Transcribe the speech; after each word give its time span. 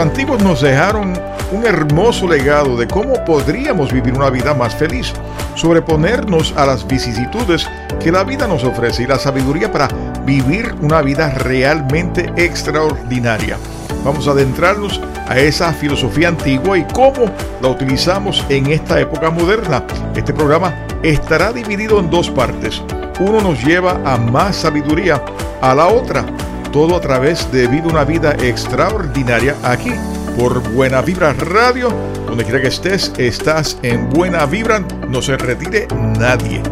Antiguos 0.00 0.40
nos 0.44 0.60
dejaron 0.60 1.12
un 1.50 1.66
hermoso 1.66 2.28
legado 2.28 2.76
de 2.76 2.86
cómo 2.86 3.24
podríamos 3.24 3.92
vivir 3.92 4.14
una 4.14 4.30
vida 4.30 4.54
más 4.54 4.76
feliz, 4.76 5.12
sobreponernos 5.56 6.54
a 6.56 6.66
las 6.66 6.86
vicisitudes 6.86 7.68
que 7.98 8.12
la 8.12 8.22
vida 8.22 8.46
nos 8.46 8.62
ofrece 8.62 9.02
y 9.02 9.06
la 9.06 9.18
sabiduría 9.18 9.72
para 9.72 9.88
vivir 10.24 10.72
una 10.82 11.02
vida 11.02 11.30
realmente 11.30 12.32
extraordinaria. 12.36 13.58
Vamos 14.04 14.28
a 14.28 14.30
adentrarnos 14.30 15.00
a 15.26 15.36
esa 15.36 15.72
filosofía 15.72 16.28
antigua 16.28 16.78
y 16.78 16.84
cómo 16.84 17.24
la 17.60 17.68
utilizamos 17.68 18.44
en 18.48 18.68
esta 18.68 19.00
época 19.00 19.30
moderna. 19.30 19.82
Este 20.14 20.32
programa 20.32 20.74
estará 21.02 21.52
dividido 21.52 21.98
en 21.98 22.08
dos 22.08 22.30
partes. 22.30 22.80
Uno 23.18 23.40
nos 23.40 23.64
lleva 23.64 24.00
a 24.04 24.16
más 24.16 24.54
sabiduría, 24.54 25.20
a 25.60 25.74
la 25.74 25.88
otra, 25.88 26.24
todo 26.70 26.96
a 26.96 27.00
través 27.00 27.50
de 27.52 27.66
Vida 27.66 27.88
una 27.88 28.04
Vida 28.04 28.32
Extraordinaria 28.40 29.56
aquí 29.62 29.92
por 30.38 30.60
Buena 30.72 31.02
Vibra 31.02 31.32
Radio. 31.32 31.88
Donde 32.26 32.44
quiera 32.44 32.60
que 32.60 32.68
estés, 32.68 33.12
estás 33.18 33.78
en 33.82 34.10
Buena 34.10 34.46
Vibra, 34.46 34.80
no 35.08 35.22
se 35.22 35.36
retire 35.36 35.88
nadie. 36.18 36.62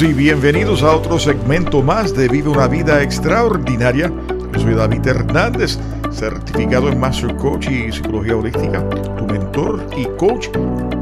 Y 0.00 0.14
bienvenidos 0.14 0.82
a 0.82 0.96
otro 0.96 1.18
segmento 1.18 1.82
más 1.82 2.16
de 2.16 2.26
Vive 2.26 2.48
una 2.48 2.66
vida 2.66 3.02
extraordinaria. 3.02 4.10
Yo 4.54 4.58
soy 4.58 4.72
David 4.72 5.06
Hernández, 5.06 5.78
certificado 6.10 6.88
en 6.88 6.98
Master 6.98 7.36
Coach 7.36 7.68
y 7.68 7.92
Psicología 7.92 8.34
Holística, 8.34 8.88
tu 9.18 9.26
mentor 9.26 9.86
y 9.94 10.06
coach, 10.16 10.48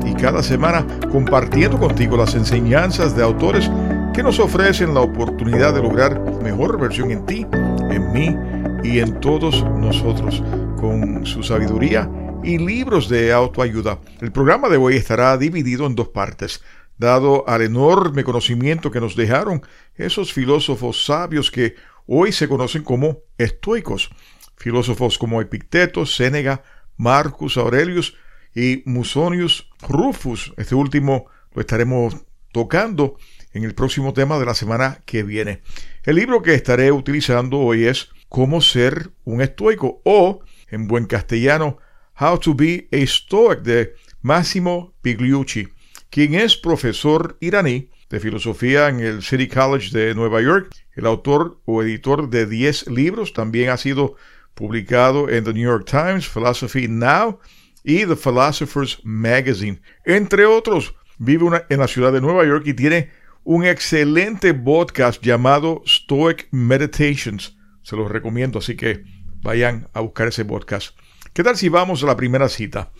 y 0.04 0.12
cada 0.14 0.42
semana 0.42 0.84
compartiendo 1.12 1.78
contigo 1.78 2.16
las 2.16 2.34
enseñanzas 2.34 3.14
de 3.14 3.22
autores 3.22 3.70
que 4.12 4.24
nos 4.24 4.40
ofrecen 4.40 4.92
la 4.92 5.02
oportunidad 5.02 5.72
de 5.72 5.82
lograr 5.82 6.20
mejor 6.42 6.78
versión 6.80 7.12
en 7.12 7.24
ti, 7.26 7.46
en 7.90 8.12
mí 8.12 8.36
y 8.82 8.98
en 8.98 9.20
todos 9.20 9.64
nosotros, 9.78 10.42
con 10.80 11.24
su 11.24 11.44
sabiduría 11.44 12.10
y 12.42 12.58
libros 12.58 13.08
de 13.08 13.32
autoayuda. 13.32 13.98
El 14.20 14.32
programa 14.32 14.68
de 14.68 14.78
hoy 14.78 14.96
estará 14.96 15.38
dividido 15.38 15.86
en 15.86 15.94
dos 15.94 16.08
partes 16.08 16.60
dado 17.00 17.48
al 17.48 17.62
enorme 17.62 18.24
conocimiento 18.24 18.90
que 18.90 19.00
nos 19.00 19.16
dejaron 19.16 19.62
esos 19.96 20.34
filósofos 20.34 21.06
sabios 21.06 21.50
que 21.50 21.74
hoy 22.06 22.30
se 22.30 22.46
conocen 22.46 22.84
como 22.84 23.20
estoicos, 23.38 24.10
filósofos 24.58 25.16
como 25.16 25.40
Epicteto, 25.40 26.04
Sénega, 26.04 26.62
Marcus 26.98 27.56
Aurelius 27.56 28.16
y 28.54 28.82
Musonius 28.84 29.70
Rufus. 29.88 30.52
Este 30.58 30.74
último 30.74 31.24
lo 31.54 31.62
estaremos 31.62 32.16
tocando 32.52 33.16
en 33.54 33.64
el 33.64 33.74
próximo 33.74 34.12
tema 34.12 34.38
de 34.38 34.44
la 34.44 34.54
semana 34.54 35.00
que 35.06 35.22
viene. 35.22 35.62
El 36.02 36.16
libro 36.16 36.42
que 36.42 36.52
estaré 36.52 36.92
utilizando 36.92 37.60
hoy 37.60 37.86
es 37.86 38.10
Cómo 38.28 38.60
ser 38.60 39.10
un 39.24 39.40
estoico 39.40 40.02
o, 40.04 40.40
en 40.68 40.86
buen 40.86 41.06
castellano, 41.06 41.78
How 42.20 42.38
to 42.38 42.54
be 42.54 42.88
a 42.92 43.06
Stoic 43.06 43.62
de 43.62 43.94
Massimo 44.20 44.92
Pigliucci 45.00 45.66
quien 46.10 46.34
es 46.34 46.56
profesor 46.56 47.36
iraní 47.40 47.90
de 48.10 48.20
filosofía 48.20 48.88
en 48.88 49.00
el 49.00 49.22
City 49.22 49.48
College 49.48 49.96
de 49.96 50.14
Nueva 50.14 50.42
York. 50.42 50.74
El 50.94 51.06
autor 51.06 51.60
o 51.64 51.82
editor 51.82 52.28
de 52.28 52.46
10 52.46 52.88
libros 52.88 53.32
también 53.32 53.70
ha 53.70 53.76
sido 53.76 54.16
publicado 54.54 55.28
en 55.30 55.44
The 55.44 55.52
New 55.52 55.62
York 55.62 55.86
Times, 55.88 56.28
Philosophy 56.28 56.88
Now 56.88 57.38
y 57.84 58.04
The 58.04 58.16
Philosopher's 58.16 59.00
Magazine. 59.04 59.80
Entre 60.04 60.44
otros, 60.44 60.94
vive 61.18 61.64
en 61.68 61.78
la 61.78 61.88
ciudad 61.88 62.12
de 62.12 62.20
Nueva 62.20 62.44
York 62.44 62.64
y 62.66 62.74
tiene 62.74 63.10
un 63.44 63.64
excelente 63.64 64.52
podcast 64.52 65.22
llamado 65.22 65.82
Stoic 65.86 66.48
Meditations. 66.50 67.56
Se 67.82 67.96
los 67.96 68.10
recomiendo, 68.10 68.58
así 68.58 68.76
que 68.76 69.04
vayan 69.42 69.88
a 69.94 70.00
buscar 70.00 70.28
ese 70.28 70.44
podcast. 70.44 70.96
¿Qué 71.32 71.44
tal 71.44 71.56
si 71.56 71.68
vamos 71.68 72.02
a 72.02 72.06
la 72.06 72.16
primera 72.16 72.48
cita? 72.48 72.90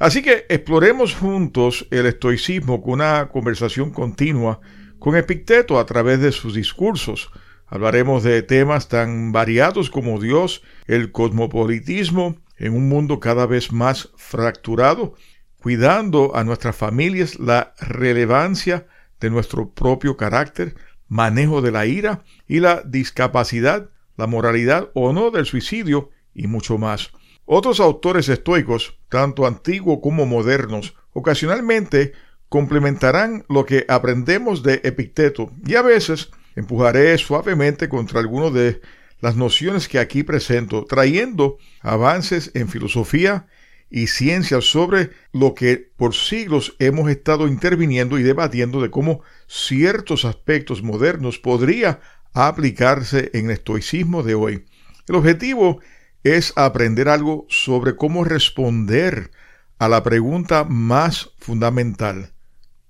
Así 0.00 0.22
que 0.22 0.46
exploremos 0.48 1.14
juntos 1.14 1.86
el 1.90 2.06
estoicismo 2.06 2.80
con 2.80 2.94
una 2.94 3.28
conversación 3.28 3.90
continua 3.90 4.58
con 4.98 5.14
Epicteto 5.14 5.78
a 5.78 5.84
través 5.84 6.20
de 6.20 6.32
sus 6.32 6.54
discursos. 6.54 7.30
Hablaremos 7.66 8.22
de 8.22 8.40
temas 8.40 8.88
tan 8.88 9.30
variados 9.30 9.90
como 9.90 10.18
Dios, 10.18 10.62
el 10.86 11.12
cosmopolitismo, 11.12 12.38
en 12.56 12.74
un 12.74 12.88
mundo 12.88 13.20
cada 13.20 13.44
vez 13.44 13.72
más 13.72 14.08
fracturado, 14.16 15.16
cuidando 15.60 16.34
a 16.34 16.44
nuestras 16.44 16.76
familias 16.76 17.38
la 17.38 17.74
relevancia 17.78 18.86
de 19.20 19.28
nuestro 19.28 19.74
propio 19.74 20.16
carácter, 20.16 20.76
manejo 21.08 21.60
de 21.60 21.72
la 21.72 21.84
ira 21.84 22.24
y 22.48 22.60
la 22.60 22.82
discapacidad, 22.86 23.90
la 24.16 24.26
moralidad 24.26 24.88
o 24.94 25.12
no 25.12 25.30
del 25.30 25.44
suicidio 25.44 26.08
y 26.32 26.46
mucho 26.46 26.78
más. 26.78 27.12
Otros 27.52 27.80
autores 27.80 28.28
estoicos, 28.28 28.96
tanto 29.08 29.44
antiguos 29.44 29.98
como 30.00 30.24
modernos, 30.24 30.94
ocasionalmente 31.12 32.12
complementarán 32.48 33.44
lo 33.48 33.66
que 33.66 33.86
aprendemos 33.88 34.62
de 34.62 34.74
Epicteto 34.84 35.50
y 35.66 35.74
a 35.74 35.82
veces 35.82 36.30
empujaré 36.54 37.18
suavemente 37.18 37.88
contra 37.88 38.20
algunas 38.20 38.54
de 38.54 38.80
las 39.20 39.34
nociones 39.34 39.88
que 39.88 39.98
aquí 39.98 40.22
presento, 40.22 40.84
trayendo 40.84 41.58
avances 41.80 42.52
en 42.54 42.68
filosofía 42.68 43.48
y 43.90 44.06
ciencia 44.06 44.60
sobre 44.60 45.10
lo 45.32 45.52
que 45.56 45.90
por 45.96 46.14
siglos 46.14 46.76
hemos 46.78 47.10
estado 47.10 47.48
interviniendo 47.48 48.16
y 48.20 48.22
debatiendo 48.22 48.80
de 48.80 48.90
cómo 48.90 49.22
ciertos 49.48 50.24
aspectos 50.24 50.84
modernos 50.84 51.40
podría 51.40 51.98
aplicarse 52.32 53.32
en 53.34 53.46
el 53.46 53.50
estoicismo 53.50 54.22
de 54.22 54.36
hoy. 54.36 54.66
El 55.08 55.16
objetivo 55.16 55.80
es 56.24 56.52
aprender 56.56 57.08
algo 57.08 57.46
sobre 57.48 57.96
cómo 57.96 58.24
responder 58.24 59.30
a 59.78 59.88
la 59.88 60.02
pregunta 60.02 60.64
más 60.64 61.30
fundamental, 61.38 62.32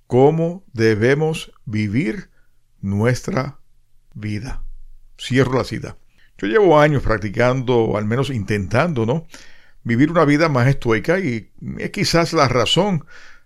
¿cómo 0.06 0.64
debemos 0.72 1.52
vivir 1.64 2.30
nuestra 2.80 3.60
vida? 4.14 4.64
Cierro 5.16 5.58
la 5.58 5.64
cita. 5.64 5.96
Yo 6.38 6.48
llevo 6.48 6.80
años 6.80 7.02
practicando, 7.02 7.96
al 7.96 8.06
menos 8.06 8.30
intentando, 8.30 9.06
¿no? 9.06 9.26
Vivir 9.84 10.10
una 10.10 10.24
vida 10.24 10.48
más 10.48 10.66
estoica 10.66 11.20
y 11.20 11.52
es 11.78 11.90
quizás 11.90 12.32
la 12.32 12.48
razón 12.48 13.04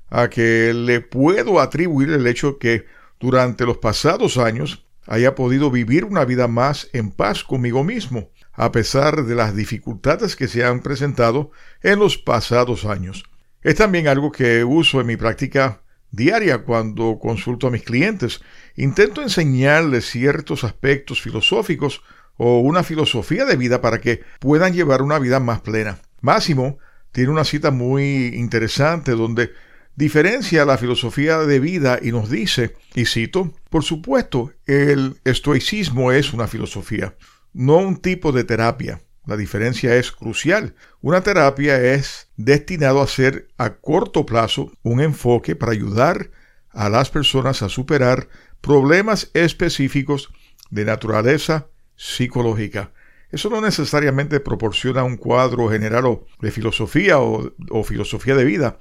a 0.09 0.29
que 0.29 0.73
le 0.73 1.00
puedo 1.00 1.61
atribuir 1.61 2.11
el 2.11 2.26
hecho 2.26 2.59
que 2.59 2.87
durante 3.20 3.67
los 3.67 3.79
pasados 3.79 4.38
años 4.38 4.87
haya 5.06 5.35
podido 5.35 5.70
vivir 5.70 6.05
una 6.05 6.25
vida 6.25 6.49
más 6.49 6.88
en 6.93 7.11
paz 7.11 7.44
conmigo 7.44 7.85
mismo 7.85 8.31
a 8.56 8.73
pesar 8.73 9.25
de 9.25 9.35
las 9.35 9.55
dificultades 9.55 10.37
que 10.37 10.49
se 10.49 10.65
han 10.65 10.81
presentado 10.81 11.51
en 11.83 11.99
los 11.99 12.19
pasados 12.19 12.85
años. 12.85 13.25
Es 13.62 13.77
también 13.77 14.09
algo 14.09 14.31
que 14.31 14.65
uso 14.65 15.01
en 15.01 15.06
mi 15.06 15.17
práctica 15.17 15.83
diaria 16.11 16.59
cuando 16.59 17.19
consulto 17.21 17.67
a 17.67 17.71
mis 17.71 17.83
clientes. 17.83 18.41
Intento 18.77 19.23
enseñarles 19.23 20.09
ciertos 20.09 20.65
aspectos 20.65 21.21
filosóficos 21.21 22.03
o 22.37 22.61
una 22.61 22.83
filosofía 22.83 23.45
de 23.45 23.56
vida 23.56 23.81
para 23.81 24.01
que 24.01 24.23
puedan 24.39 24.73
llevar 24.73 25.03
una 25.03 25.19
vida 25.19 25.41
más 25.41 25.61
plena. 25.61 25.99
Máximo 26.21 26.79
tiene 27.12 27.31
una 27.31 27.45
cita 27.45 27.71
muy 27.71 28.27
interesante 28.35 29.12
donde 29.12 29.53
diferencia 29.97 30.65
la 30.65 30.79
filosofía 30.79 31.39
de 31.39 31.61
vida 31.61 31.99
y 32.03 32.11
nos 32.11 32.29
dice, 32.29 32.75
y 32.95 33.07
cito, 33.07 33.53
por 33.71 33.85
supuesto, 33.85 34.53
el 34.67 35.17
estoicismo 35.25 36.12
es 36.12 36.33
una 36.33 36.49
filosofía 36.49 37.15
no 37.55 37.79
un 37.79 37.97
tipo 37.97 38.33
de 38.33 38.45
terapia. 38.45 39.01
La 39.27 39.39
diferencia 39.39 39.97
es 39.97 40.12
crucial. 40.12 40.75
Una 41.01 41.23
terapia 41.23 41.81
es 41.95 42.29
destinado 42.37 43.01
a 43.01 43.06
ser 43.06 43.49
a 43.56 43.77
corto 43.77 44.27
plazo 44.27 44.73
un 44.83 45.01
enfoque 45.01 45.56
para 45.56 45.73
ayudar 45.73 46.31
a 46.71 46.91
las 46.91 47.09
personas 47.09 47.62
a 47.62 47.71
superar 47.71 48.29
problemas 48.61 49.31
específicos 49.33 50.31
de 50.71 50.85
naturaleza 50.85 51.69
psicológica. 51.97 52.93
Eso 53.31 53.49
no 53.49 53.61
necesariamente 53.61 54.41
proporciona 54.41 55.05
un 55.05 55.17
cuadro 55.17 55.71
general 55.71 56.21
de 56.41 56.50
filosofía 56.50 57.19
o, 57.19 57.53
o 57.71 57.85
filosofía 57.85 58.35
de 58.35 58.45
vida. 58.45 58.79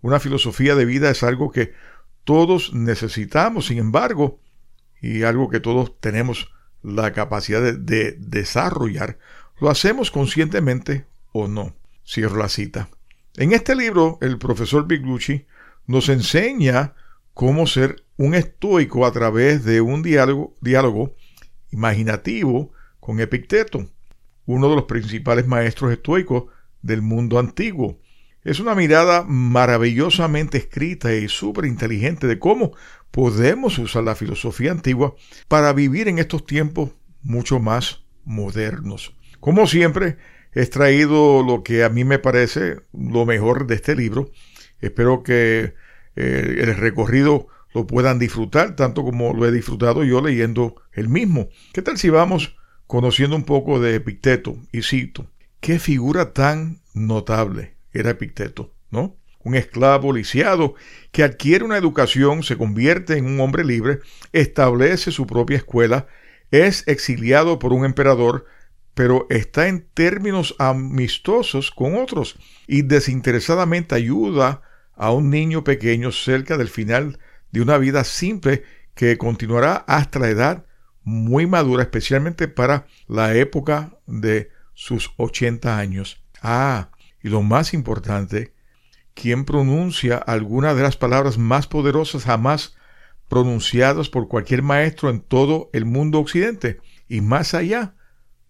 una 0.00 0.20
filosofía 0.20 0.74
de 0.74 0.84
vida 0.84 1.10
es 1.10 1.22
algo 1.22 1.50
que 1.50 1.72
todos 2.24 2.74
necesitamos, 2.74 3.66
sin 3.66 3.78
embargo, 3.78 4.40
y 5.00 5.22
algo 5.22 5.48
que 5.48 5.60
todos 5.60 5.98
tenemos 6.00 6.48
la 6.86 7.12
capacidad 7.12 7.74
de, 7.74 8.12
desarrollar, 8.12 9.18
lo 9.60 9.70
hacemos 9.70 10.12
conscientemente 10.12 11.06
o 11.32 11.48
no. 11.48 11.74
Cierro 12.06 12.36
la 12.36 12.48
cita. 12.48 12.88
En 13.36 13.52
este 13.52 13.74
libro, 13.74 14.18
el 14.20 14.38
profesor 14.38 14.86
Biglucci 14.86 15.46
nos 15.86 16.08
enseña 16.08 16.94
cómo 17.34 17.66
ser 17.66 18.04
un 18.16 18.34
estoico 18.34 19.04
a 19.04 19.10
través 19.10 19.64
de 19.64 19.80
un 19.80 20.02
diálogo, 20.02 20.56
diálogo 20.60 21.16
imaginativo 21.72 22.72
con 23.00 23.18
Epicteto, 23.18 23.90
uno 24.46 24.70
de 24.70 24.76
los 24.76 24.84
principales 24.84 25.46
maestros 25.46 25.90
estoicos 25.90 26.44
del 26.82 27.02
mundo 27.02 27.40
antiguo. 27.40 27.98
Es 28.46 28.60
una 28.60 28.76
mirada 28.76 29.24
maravillosamente 29.26 30.56
escrita 30.56 31.12
y 31.12 31.28
súper 31.28 31.64
inteligente 31.64 32.28
de 32.28 32.38
cómo 32.38 32.76
podemos 33.10 33.76
usar 33.76 34.04
la 34.04 34.14
filosofía 34.14 34.70
antigua 34.70 35.16
para 35.48 35.72
vivir 35.72 36.06
en 36.06 36.20
estos 36.20 36.46
tiempos 36.46 36.90
mucho 37.22 37.58
más 37.58 38.04
modernos. 38.24 39.16
Como 39.40 39.66
siempre, 39.66 40.18
he 40.54 40.60
extraído 40.60 41.42
lo 41.42 41.64
que 41.64 41.82
a 41.82 41.88
mí 41.88 42.04
me 42.04 42.20
parece 42.20 42.82
lo 42.92 43.26
mejor 43.26 43.66
de 43.66 43.74
este 43.74 43.96
libro. 43.96 44.30
Espero 44.78 45.24
que 45.24 45.74
eh, 46.14 46.56
el 46.60 46.76
recorrido 46.76 47.48
lo 47.74 47.88
puedan 47.88 48.20
disfrutar 48.20 48.76
tanto 48.76 49.02
como 49.02 49.34
lo 49.34 49.44
he 49.48 49.50
disfrutado 49.50 50.04
yo 50.04 50.20
leyendo 50.20 50.76
el 50.92 51.08
mismo. 51.08 51.48
¿Qué 51.72 51.82
tal 51.82 51.98
si 51.98 52.10
vamos 52.10 52.54
conociendo 52.86 53.34
un 53.34 53.42
poco 53.42 53.80
de 53.80 53.96
Epicteto? 53.96 54.56
Y 54.70 54.82
cito, 54.82 55.26
qué 55.58 55.80
figura 55.80 56.32
tan 56.32 56.80
notable 56.94 57.75
era 57.98 58.10
Epicteto, 58.10 58.74
¿no? 58.90 59.16
Un 59.44 59.54
esclavo 59.54 60.12
lisiado 60.12 60.74
que 61.12 61.22
adquiere 61.22 61.64
una 61.64 61.76
educación, 61.76 62.42
se 62.42 62.56
convierte 62.56 63.16
en 63.16 63.26
un 63.26 63.40
hombre 63.40 63.64
libre, 63.64 64.00
establece 64.32 65.12
su 65.12 65.26
propia 65.26 65.58
escuela, 65.58 66.06
es 66.50 66.86
exiliado 66.86 67.58
por 67.58 67.72
un 67.72 67.84
emperador, 67.84 68.46
pero 68.94 69.26
está 69.30 69.68
en 69.68 69.86
términos 69.94 70.54
amistosos 70.58 71.70
con 71.70 71.96
otros 71.96 72.36
y 72.66 72.82
desinteresadamente 72.82 73.94
ayuda 73.94 74.62
a 74.94 75.12
un 75.12 75.30
niño 75.30 75.62
pequeño 75.62 76.10
cerca 76.10 76.56
del 76.56 76.68
final 76.68 77.18
de 77.52 77.60
una 77.60 77.78
vida 77.78 78.04
simple 78.04 78.64
que 78.94 79.18
continuará 79.18 79.76
hasta 79.86 80.18
la 80.18 80.28
edad 80.28 80.66
muy 81.04 81.46
madura, 81.46 81.84
especialmente 81.84 82.48
para 82.48 82.86
la 83.06 83.34
época 83.36 83.96
de 84.06 84.50
sus 84.74 85.12
80 85.18 85.78
años. 85.78 86.24
Ah, 86.42 86.90
y 87.22 87.28
lo 87.28 87.42
más 87.42 87.74
importante, 87.74 88.54
quien 89.14 89.44
pronuncia 89.44 90.16
alguna 90.16 90.74
de 90.74 90.82
las 90.82 90.96
palabras 90.96 91.38
más 91.38 91.66
poderosas 91.66 92.24
jamás 92.24 92.76
pronunciadas 93.28 94.08
por 94.08 94.28
cualquier 94.28 94.62
maestro 94.62 95.10
en 95.10 95.20
todo 95.20 95.70
el 95.72 95.84
mundo 95.84 96.20
occidente 96.20 96.78
y 97.08 97.20
más 97.20 97.54
allá, 97.54 97.94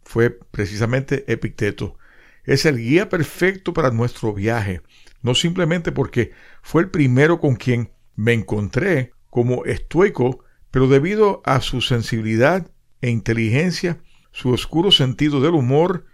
fue 0.02 0.30
precisamente 0.30 1.24
Epicteto. 1.32 1.98
Es 2.44 2.64
el 2.64 2.78
guía 2.78 3.08
perfecto 3.08 3.72
para 3.72 3.90
nuestro 3.90 4.32
viaje, 4.32 4.82
no 5.22 5.34
simplemente 5.34 5.92
porque 5.92 6.32
fue 6.62 6.82
el 6.82 6.90
primero 6.90 7.40
con 7.40 7.56
quien 7.56 7.92
me 8.14 8.32
encontré 8.32 9.12
como 9.30 9.64
estoico, 9.64 10.44
pero 10.70 10.88
debido 10.88 11.42
a 11.44 11.60
su 11.60 11.80
sensibilidad 11.80 12.70
e 13.00 13.10
inteligencia, 13.10 13.98
su 14.30 14.50
oscuro 14.50 14.90
sentido 14.92 15.40
del 15.40 15.54
humor 15.54 16.06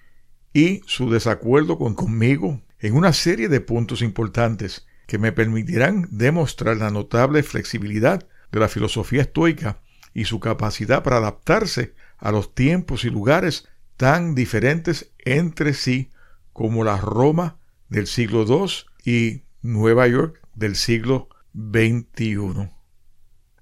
y 0.53 0.83
su 0.87 1.11
desacuerdo 1.11 1.79
con 1.79 1.95
conmigo 1.95 2.61
en 2.79 2.95
una 2.95 3.13
serie 3.13 3.49
de 3.49 3.61
puntos 3.61 4.03
importantes 4.03 4.87
que 5.07 5.19
me 5.19 5.33
permitirán 5.33 6.09
demostrar 6.11 6.77
la 6.77 6.91
notable 6.91 7.43
flexibilidad 7.43 8.27
de 8.51 8.61
la 8.61 8.69
filosofía 8.69 9.23
estoica 9.23 9.81
y 10.15 10.25
su 10.27 10.41
capacidad 10.41 11.03
para 11.03 11.19
adaptarse 11.19 11.95
a 12.19 12.33
los 12.33 12.55
tiempos 12.55 13.05
y 13.05 13.11
lugares 13.11 13.69
tan 13.97 14.35
diferentes 14.35 15.13
entre 15.19 15.75
sí 15.75 16.11
como 16.53 16.85
la 16.85 16.99
Roma 16.99 17.59
del 17.89 18.07
siglo 18.07 18.45
II 18.47 18.71
y 19.05 19.43
Nueva 19.63 20.07
York 20.07 20.41
del 20.55 20.77
siglo 20.77 21.29
XXI. 21.55 22.71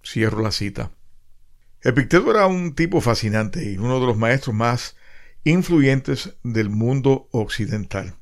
Cierro 0.03 0.43
la 0.43 0.51
cita. 0.51 0.93
Epicteto 1.83 2.31
era 2.31 2.47
un 2.47 2.75
tipo 2.75 3.01
fascinante 3.01 3.71
y 3.71 3.79
uno 3.79 4.01
de 4.01 4.07
los 4.07 4.17
maestros 4.17 4.55
más 4.55 4.97
influyentes 5.45 6.37
del 6.43 6.71
mundo 6.71 7.29
occidental. 7.33 8.15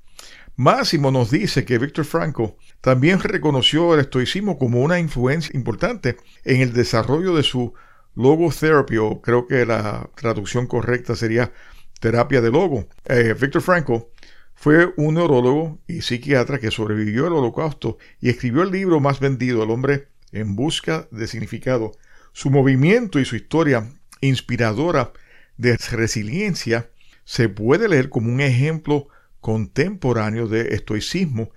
Máximo 0.56 1.10
nos 1.10 1.30
dice 1.30 1.64
que 1.64 1.78
Víctor 1.78 2.04
Franco 2.04 2.56
también 2.80 3.20
reconoció 3.20 3.94
el 3.94 4.00
estoicismo 4.00 4.58
como 4.58 4.80
una 4.80 4.98
influencia 4.98 5.56
importante 5.56 6.16
en 6.44 6.60
el 6.60 6.72
desarrollo 6.72 7.36
de 7.36 7.44
su 7.44 7.74
logotherapy, 8.16 8.96
o 8.96 9.20
creo 9.20 9.46
que 9.46 9.64
la 9.64 10.10
traducción 10.16 10.66
correcta 10.66 11.14
sería 11.14 11.52
terapia 12.00 12.40
de 12.40 12.50
logo. 12.50 12.88
Eh, 13.04 13.34
Víctor 13.40 13.62
Franco 13.62 14.10
fue 14.54 14.92
un 14.96 15.14
neurólogo 15.14 15.78
y 15.86 16.02
psiquiatra 16.02 16.58
que 16.58 16.72
sobrevivió 16.72 17.28
al 17.28 17.34
holocausto 17.34 17.98
y 18.20 18.28
escribió 18.28 18.62
el 18.62 18.72
libro 18.72 18.98
más 18.98 19.20
vendido, 19.20 19.62
El 19.62 19.70
hombre 19.70 20.08
en 20.32 20.56
busca 20.56 21.06
de 21.12 21.28
significado. 21.28 21.92
Su 22.32 22.50
movimiento 22.50 23.20
y 23.20 23.24
su 23.24 23.36
historia 23.36 23.88
inspiradora 24.20 25.12
de 25.56 25.76
resiliencia 25.76 26.90
se 27.28 27.50
puede 27.50 27.88
leer 27.88 28.08
como 28.08 28.32
un 28.32 28.40
ejemplo 28.40 29.08
contemporáneo 29.40 30.48
de 30.48 30.74
estoicismo 30.74 31.50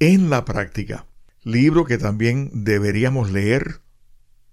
en 0.00 0.30
la 0.30 0.44
práctica, 0.44 1.06
libro 1.44 1.84
que 1.84 1.96
también 1.96 2.50
deberíamos 2.52 3.30
leer 3.30 3.82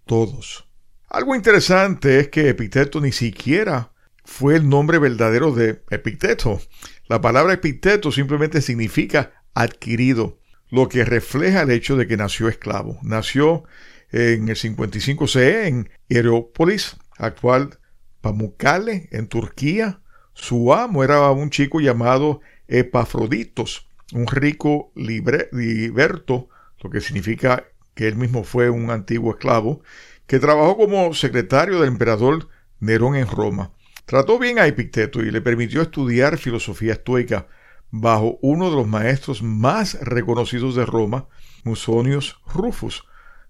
todos. 0.06 0.70
Algo 1.08 1.34
interesante 1.34 2.20
es 2.20 2.28
que 2.28 2.50
Epicteto 2.50 3.02
ni 3.02 3.12
siquiera 3.12 3.94
fue 4.24 4.58
el 4.58 4.70
nombre 4.70 5.00
verdadero 5.00 5.56
de 5.56 5.82
Epicteto. 5.90 6.62
La 7.08 7.20
palabra 7.20 7.54
Epicteto 7.54 8.12
simplemente 8.12 8.62
significa 8.62 9.44
adquirido, 9.56 10.38
lo 10.70 10.88
que 10.88 11.04
refleja 11.04 11.64
el 11.64 11.72
hecho 11.72 11.98
de 11.98 12.06
que 12.06 12.16
nació 12.16 12.48
esclavo. 12.48 13.00
Nació 13.02 13.64
en 14.12 14.50
el 14.50 14.56
55 14.56 15.28
CE 15.28 15.68
en 15.68 15.90
Hierópolis, 16.10 16.96
actual 17.18 17.80
Pamukkale, 18.22 19.10
en 19.12 19.28
Turquía, 19.28 20.02
su 20.40 20.74
amo 20.74 21.04
era 21.04 21.30
un 21.32 21.50
chico 21.50 21.82
llamado 21.82 22.40
Epafroditos, 22.68 23.88
un 24.14 24.26
rico 24.26 24.92
liberto, 24.96 26.50
lo 26.82 26.90
que 26.90 27.02
significa 27.02 27.66
que 27.94 28.08
él 28.08 28.16
mismo 28.16 28.46
fue 28.46 28.70
un 28.70 28.90
antiguo 28.90 29.32
esclavo, 29.32 29.82
que 30.28 30.40
trabajó 30.40 30.78
como 30.78 31.14
secretario 31.14 31.80
del 31.80 31.90
emperador 31.90 32.48
Nerón 32.80 33.16
en 33.16 33.28
Roma. 33.28 33.74
Trató 34.06 34.40
bien 34.40 34.60
a 34.60 34.66
Epicteto 34.66 35.22
y 35.22 35.30
le 35.30 35.42
permitió 35.42 35.82
estudiar 35.82 36.38
filosofía 36.38 36.94
estoica 36.94 37.48
bajo 37.92 38.40
uno 38.42 38.70
de 38.70 38.78
los 38.78 38.88
maestros 38.88 39.44
más 39.44 40.00
reconocidos 40.02 40.76
de 40.76 40.86
Roma, 40.86 41.28
Musonius 41.66 42.40
Rufus. 42.48 43.04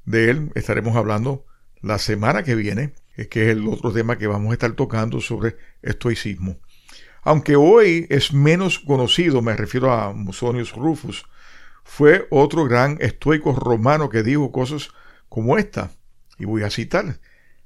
De 0.06 0.32
él 0.32 0.52
estaremos 0.56 0.96
hablando 0.96 1.46
la 1.82 2.00
semana 2.00 2.44
que 2.44 2.56
viene, 2.56 2.94
que 3.30 3.44
es 3.44 3.50
el 3.50 3.68
otro 3.68 3.94
tema 3.94 4.18
que 4.18 4.28
vamos 4.28 4.50
a 4.50 4.54
estar 4.54 4.72
tocando 4.72 5.22
sobre 5.22 5.58
estoicismo. 5.84 6.58
Aunque 7.22 7.56
hoy 7.56 8.08
es 8.10 8.34
menos 8.34 8.80
conocido, 8.80 9.42
me 9.42 9.56
refiero 9.56 9.92
a 9.92 10.14
Musonius 10.14 10.74
Rufus, 10.74 11.26
fue 11.84 12.28
otro 12.30 12.66
gran 12.66 12.98
estoico 13.02 13.54
romano 13.54 14.10
que 14.10 14.24
dijo 14.24 14.52
cosas 14.52 14.90
como 15.28 15.58
esta, 15.58 15.92
y 16.38 16.46
voy 16.46 16.64
a 16.64 16.70
citar, 16.70 17.20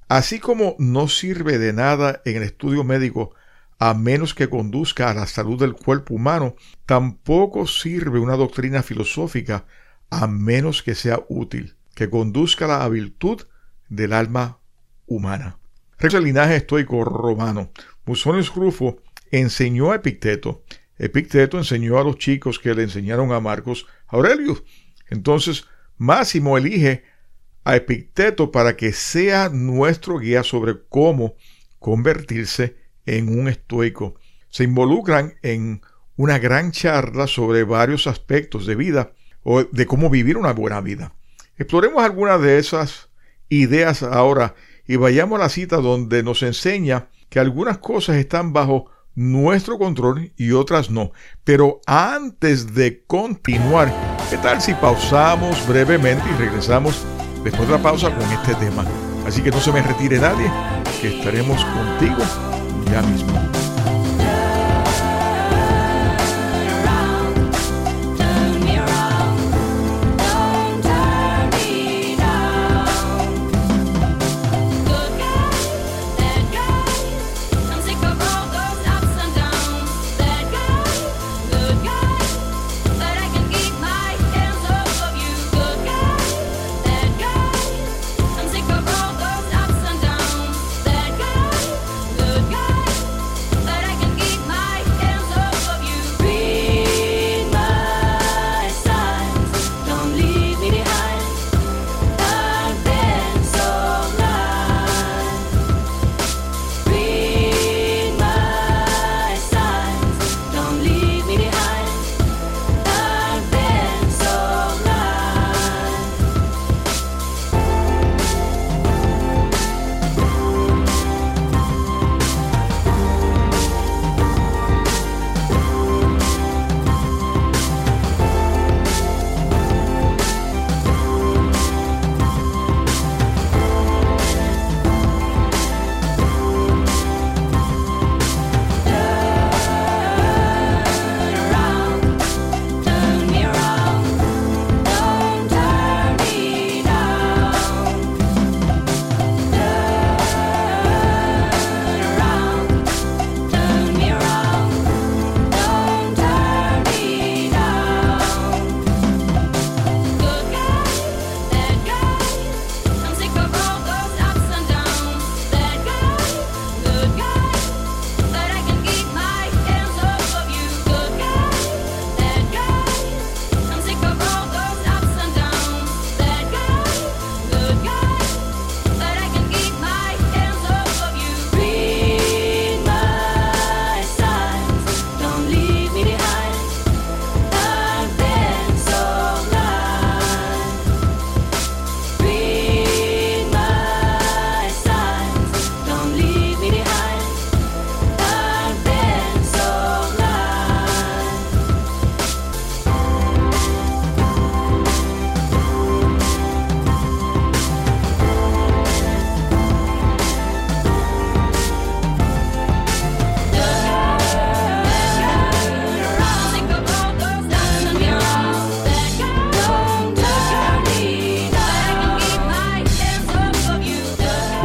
así 0.08 0.40
como 0.40 0.76
no 0.80 1.08
sirve 1.08 1.58
de 1.58 1.74
nada 1.74 2.22
en 2.26 2.38
el 2.38 2.44
estudio 2.44 2.84
médico 2.84 3.34
a 3.80 3.94
menos 3.94 4.34
que 4.34 4.50
conduzca 4.50 5.10
a 5.10 5.14
la 5.14 5.28
salud 5.28 5.60
del 5.60 5.74
cuerpo 5.74 6.14
humano, 6.14 6.56
tampoco 6.86 7.68
sirve 7.68 8.20
una 8.20 8.38
doctrina 8.38 8.82
filosófica 8.82 9.66
a 10.10 10.28
menos 10.28 10.84
que 10.84 10.96
sea 10.96 11.20
útil, 11.28 11.76
que 11.94 12.10
conduzca 12.10 12.66
a 12.66 12.80
la 12.80 12.90
virtud 12.90 13.42
del 13.90 14.14
alma 14.14 14.60
humana. 15.06 15.58
Regla 16.00 16.20
el 16.20 16.26
linaje 16.26 16.56
estoico 16.56 17.04
romano. 17.04 17.72
Musonius 18.06 18.54
Rufus 18.56 18.96
enseñó 19.34 19.92
a 19.92 19.96
Epicteto. 19.96 20.64
Epicteto 20.98 21.58
enseñó 21.58 21.98
a 21.98 22.04
los 22.04 22.18
chicos 22.18 22.60
que 22.60 22.74
le 22.76 22.84
enseñaron 22.84 23.32
a 23.32 23.40
Marcos 23.40 23.88
Aurelius. 24.08 24.64
Entonces, 25.10 25.66
Máximo 25.98 26.58
elige 26.58 27.04
a 27.64 27.76
Epicteto 27.76 28.52
para 28.52 28.78
que 28.78 28.94
sea 28.94 29.50
nuestro 29.50 30.20
guía 30.20 30.44
sobre 30.44 30.76
cómo 30.88 31.36
convertirse 31.80 32.78
en 33.06 33.40
un 33.40 33.48
estoico. 33.48 34.16
Se 34.50 34.64
involucran 34.64 35.34
en 35.42 35.82
una 36.16 36.38
gran 36.38 36.72
charla 36.72 37.26
sobre 37.26 37.64
varios 37.64 38.06
aspectos 38.06 38.68
de 38.68 38.76
vida 38.76 39.14
o 39.42 39.64
de 39.64 39.86
cómo 39.88 40.12
vivir 40.12 40.38
una 40.38 40.54
buena 40.54 40.80
vida. 40.80 41.16
Exploremos 41.58 42.04
algunas 42.04 42.40
de 42.40 42.60
esas 42.60 43.10
ideas 43.50 44.04
ahora 44.04 44.54
y 44.86 44.98
vayamos 44.98 45.40
a 45.40 45.44
la 45.44 45.50
cita 45.50 45.78
donde 45.78 46.22
nos 46.22 46.44
enseña 46.44 47.10
que 47.30 47.40
algunas 47.40 47.80
cosas 47.80 48.18
están 48.18 48.54
bajo 48.54 48.93
nuestro 49.16 49.78
control 49.78 50.32
y 50.38 50.52
otras 50.52 50.90
no. 50.90 51.12
Pero 51.44 51.82
antes 51.86 52.74
de 52.74 53.04
continuar, 53.06 53.94
¿Qué 54.34 54.40
tal 54.40 54.60
si 54.60 54.74
pausamos 54.74 55.68
brevemente 55.68 56.24
y 56.28 56.34
regresamos 56.34 57.06
después 57.44 57.68
de 57.68 57.76
la 57.76 57.84
pausa 57.84 58.10
con 58.10 58.24
este 58.32 58.56
tema? 58.56 58.84
Así 59.28 59.44
que 59.44 59.52
no 59.52 59.60
se 59.60 59.72
me 59.72 59.80
retire 59.84 60.18
nadie, 60.18 60.52
que 61.00 61.20
estaremos 61.20 61.64
contigo 61.64 62.24
ya 62.90 63.04
mismo. 63.04 63.63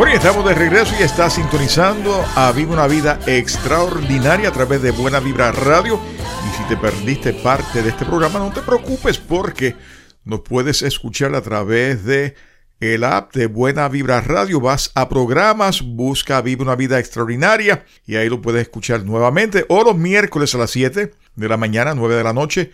Estamos 0.06 0.44
de 0.44 0.54
regreso 0.54 0.94
y 0.98 1.02
está 1.02 1.30
sintonizando 1.30 2.24
a 2.34 2.50
Viva 2.50 2.72
una 2.72 2.86
Vida 2.86 3.20
Extraordinaria 3.26 4.48
a 4.48 4.52
través 4.52 4.82
de 4.82 4.90
Buena 4.90 5.20
Vibra 5.20 5.52
Radio. 5.52 6.00
Y 6.48 6.56
si 6.56 6.64
te 6.64 6.76
perdiste 6.76 7.32
parte 7.34 7.82
de 7.82 7.90
este 7.90 8.04
programa, 8.04 8.38
no 8.38 8.50
te 8.50 8.62
preocupes 8.62 9.18
porque 9.18 9.76
nos 10.24 10.40
puedes 10.40 10.82
escuchar 10.82 11.34
a 11.34 11.42
través 11.42 12.04
de 12.04 12.34
el 12.80 13.04
app 13.04 13.32
de 13.34 13.46
Buena 13.46 13.88
Vibra 13.88 14.20
Radio. 14.20 14.60
Vas 14.60 14.90
a 14.94 15.08
programas, 15.08 15.82
busca 15.82 16.40
Viva 16.40 16.64
una 16.64 16.74
Vida 16.74 16.98
Extraordinaria 16.98 17.84
y 18.04 18.16
ahí 18.16 18.28
lo 18.28 18.42
puedes 18.42 18.62
escuchar 18.62 19.04
nuevamente. 19.04 19.66
O 19.68 19.84
los 19.84 19.96
miércoles 19.96 20.54
a 20.54 20.58
las 20.58 20.70
7 20.70 21.12
de 21.36 21.48
la 21.48 21.56
mañana, 21.56 21.94
9 21.94 22.16
de 22.16 22.24
la 22.24 22.32
noche. 22.32 22.72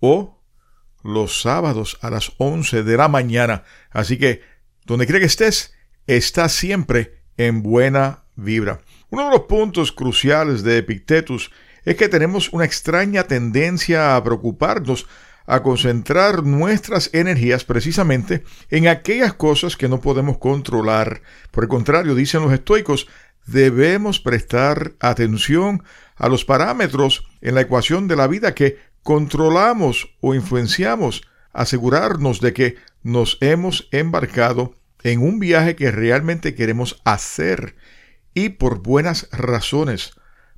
O 0.00 0.40
los 1.02 1.42
sábados 1.42 1.98
a 2.00 2.08
las 2.10 2.32
11 2.38 2.84
de 2.84 2.96
la 2.96 3.08
mañana. 3.08 3.64
Así 3.90 4.16
que, 4.18 4.40
donde 4.86 5.04
quiera 5.04 5.20
que 5.20 5.26
estés, 5.26 5.75
está 6.06 6.48
siempre 6.48 7.20
en 7.36 7.62
buena 7.62 8.24
vibra. 8.36 8.80
Uno 9.10 9.26
de 9.26 9.30
los 9.30 9.42
puntos 9.42 9.92
cruciales 9.92 10.62
de 10.62 10.78
Epictetus 10.78 11.50
es 11.84 11.96
que 11.96 12.08
tenemos 12.08 12.52
una 12.52 12.64
extraña 12.64 13.24
tendencia 13.24 14.16
a 14.16 14.24
preocuparnos, 14.24 15.06
a 15.46 15.62
concentrar 15.62 16.42
nuestras 16.42 17.10
energías 17.12 17.64
precisamente 17.64 18.42
en 18.68 18.88
aquellas 18.88 19.34
cosas 19.34 19.76
que 19.76 19.88
no 19.88 20.00
podemos 20.00 20.38
controlar. 20.38 21.22
Por 21.52 21.64
el 21.64 21.68
contrario, 21.68 22.14
dicen 22.16 22.42
los 22.42 22.52
estoicos, 22.52 23.06
debemos 23.46 24.18
prestar 24.18 24.94
atención 24.98 25.84
a 26.16 26.28
los 26.28 26.44
parámetros 26.44 27.28
en 27.40 27.54
la 27.54 27.60
ecuación 27.60 28.08
de 28.08 28.16
la 28.16 28.26
vida 28.26 28.54
que 28.54 28.78
controlamos 29.04 30.16
o 30.20 30.34
influenciamos, 30.34 31.22
asegurarnos 31.52 32.40
de 32.40 32.52
que 32.52 32.76
nos 33.04 33.38
hemos 33.40 33.88
embarcado 33.92 34.74
en 35.02 35.22
un 35.22 35.38
viaje 35.38 35.76
que 35.76 35.90
realmente 35.90 36.54
queremos 36.54 37.00
hacer 37.04 37.76
y 38.34 38.50
por 38.50 38.82
buenas 38.82 39.28
razones. 39.32 40.12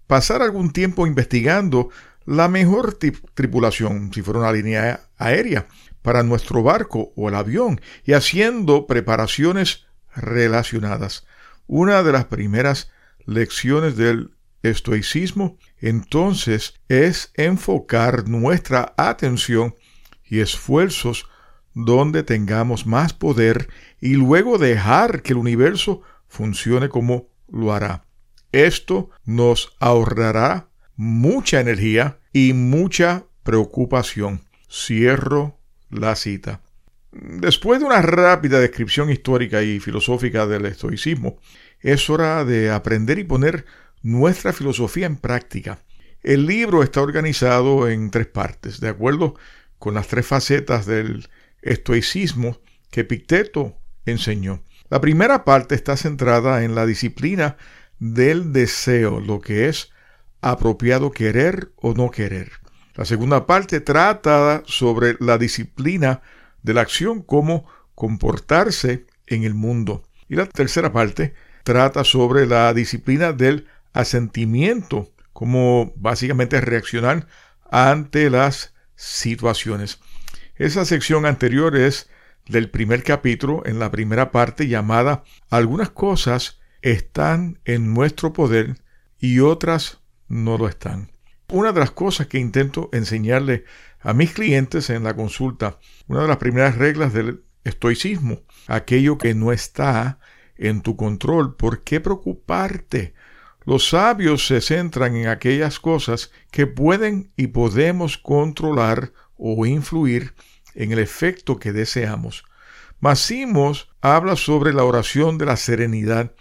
Pasar 0.06 0.42
algún 0.42 0.72
tiempo 0.72 1.06
investigando 1.06 1.90
la 2.24 2.48
mejor 2.48 2.98
tripulación, 3.34 4.12
si 4.12 4.22
fuera 4.22 4.40
una 4.40 4.52
línea 4.52 5.00
aérea, 5.16 5.66
para 6.02 6.22
nuestro 6.22 6.62
barco 6.62 7.12
o 7.16 7.28
el 7.28 7.34
avión 7.34 7.80
y 8.04 8.12
haciendo 8.12 8.86
preparaciones 8.86 9.86
relacionadas. 10.14 11.26
Una 11.66 12.02
de 12.02 12.12
las 12.12 12.24
primeras 12.26 12.90
lecciones 13.26 13.96
del 13.96 14.30
estoicismo 14.62 15.58
entonces 15.78 16.74
es 16.88 17.30
enfocar 17.34 18.28
nuestra 18.28 18.94
atención 18.96 19.76
y 20.24 20.40
esfuerzos 20.40 21.28
donde 21.74 22.22
tengamos 22.22 22.86
más 22.86 23.12
poder 23.12 23.68
y 24.00 24.14
luego 24.14 24.58
dejar 24.58 25.22
que 25.22 25.32
el 25.32 25.38
universo 25.38 26.02
funcione 26.26 26.88
como 26.88 27.28
lo 27.48 27.72
hará. 27.72 28.04
Esto 28.52 29.10
nos 29.24 29.76
ahorrará 29.78 30.68
mucha 30.96 31.60
energía 31.60 32.18
y 32.32 32.52
mucha 32.52 33.24
preocupación. 33.42 34.42
Cierro 34.70 35.58
la 35.90 36.16
cita. 36.16 36.60
Después 37.12 37.80
de 37.80 37.86
una 37.86 38.02
rápida 38.02 38.60
descripción 38.60 39.10
histórica 39.10 39.62
y 39.62 39.80
filosófica 39.80 40.46
del 40.46 40.66
estoicismo, 40.66 41.38
es 41.80 42.10
hora 42.10 42.44
de 42.44 42.70
aprender 42.70 43.18
y 43.18 43.24
poner 43.24 43.64
nuestra 44.02 44.52
filosofía 44.52 45.06
en 45.06 45.16
práctica. 45.16 45.78
El 46.22 46.46
libro 46.46 46.82
está 46.82 47.00
organizado 47.00 47.88
en 47.88 48.10
tres 48.10 48.26
partes, 48.26 48.80
de 48.80 48.88
acuerdo 48.88 49.34
con 49.78 49.94
las 49.94 50.08
tres 50.08 50.26
facetas 50.26 50.86
del 50.86 51.28
estoicismo 51.62 52.58
que 52.90 53.00
Epicteto 53.00 53.78
enseñó. 54.06 54.62
La 54.90 55.00
primera 55.00 55.44
parte 55.44 55.74
está 55.74 55.96
centrada 55.96 56.64
en 56.64 56.74
la 56.74 56.86
disciplina 56.86 57.56
del 57.98 58.52
deseo, 58.52 59.20
lo 59.20 59.40
que 59.40 59.68
es 59.68 59.90
apropiado 60.40 61.10
querer 61.10 61.72
o 61.76 61.94
no 61.94 62.10
querer. 62.10 62.52
La 62.94 63.04
segunda 63.04 63.46
parte 63.46 63.80
trata 63.80 64.62
sobre 64.66 65.16
la 65.20 65.38
disciplina 65.38 66.22
de 66.62 66.74
la 66.74 66.80
acción, 66.80 67.22
cómo 67.22 67.66
comportarse 67.94 69.06
en 69.26 69.44
el 69.44 69.54
mundo. 69.54 70.02
Y 70.28 70.36
la 70.36 70.46
tercera 70.46 70.92
parte 70.92 71.34
trata 71.64 72.04
sobre 72.04 72.46
la 72.46 72.72
disciplina 72.72 73.32
del 73.32 73.66
asentimiento, 73.92 75.12
cómo 75.32 75.92
básicamente 75.96 76.60
reaccionar 76.60 77.26
ante 77.70 78.30
las 78.30 78.74
situaciones. 78.96 80.00
Esa 80.58 80.84
sección 80.84 81.24
anterior 81.24 81.76
es 81.76 82.10
del 82.48 82.68
primer 82.68 83.04
capítulo, 83.04 83.62
en 83.64 83.78
la 83.78 83.92
primera 83.92 84.32
parte 84.32 84.66
llamada 84.66 85.22
Algunas 85.50 85.90
cosas 85.90 86.58
están 86.82 87.60
en 87.64 87.94
nuestro 87.94 88.32
poder 88.32 88.76
y 89.20 89.38
otras 89.38 90.00
no 90.26 90.58
lo 90.58 90.68
están. 90.68 91.12
Una 91.46 91.72
de 91.72 91.78
las 91.78 91.92
cosas 91.92 92.26
que 92.26 92.38
intento 92.38 92.90
enseñarle 92.92 93.66
a 94.00 94.12
mis 94.14 94.32
clientes 94.32 94.90
en 94.90 95.04
la 95.04 95.14
consulta, 95.14 95.78
una 96.08 96.22
de 96.22 96.28
las 96.28 96.38
primeras 96.38 96.76
reglas 96.76 97.12
del 97.12 97.44
estoicismo, 97.62 98.40
aquello 98.66 99.16
que 99.16 99.34
no 99.34 99.52
está 99.52 100.18
en 100.56 100.82
tu 100.82 100.96
control, 100.96 101.54
¿por 101.54 101.84
qué 101.84 102.00
preocuparte? 102.00 103.14
Los 103.64 103.90
sabios 103.90 104.46
se 104.46 104.60
centran 104.60 105.14
en 105.14 105.28
aquellas 105.28 105.78
cosas 105.78 106.32
que 106.50 106.66
pueden 106.66 107.30
y 107.36 107.48
podemos 107.48 108.18
controlar 108.18 109.12
o 109.36 109.64
influir 109.66 110.34
en 110.78 110.92
el 110.92 111.00
efecto 111.00 111.58
que 111.58 111.72
deseamos. 111.72 112.44
Massimos 113.00 113.90
habla 114.00 114.36
sobre 114.36 114.72
la 114.72 114.84
oración 114.84 115.36
de 115.36 115.44
la 115.44 115.56
serenidad 115.56 116.32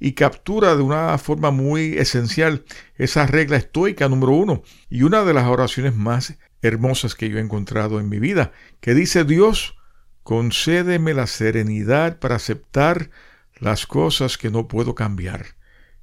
y 0.00 0.12
captura 0.12 0.74
de 0.74 0.82
una 0.82 1.16
forma 1.18 1.52
muy 1.52 1.96
esencial 1.96 2.64
esa 2.96 3.26
regla 3.26 3.56
estoica 3.56 4.08
número 4.08 4.32
uno 4.32 4.62
y 4.90 5.04
una 5.04 5.24
de 5.24 5.32
las 5.32 5.46
oraciones 5.46 5.94
más 5.94 6.36
hermosas 6.60 7.14
que 7.14 7.28
yo 7.30 7.38
he 7.38 7.40
encontrado 7.40 8.00
en 8.00 8.08
mi 8.08 8.18
vida, 8.18 8.50
que 8.80 8.94
dice 8.94 9.24
Dios, 9.24 9.76
concédeme 10.24 11.14
la 11.14 11.28
serenidad 11.28 12.18
para 12.18 12.34
aceptar 12.34 13.10
las 13.54 13.86
cosas 13.86 14.38
que 14.38 14.50
no 14.50 14.66
puedo 14.66 14.96
cambiar, 14.96 15.54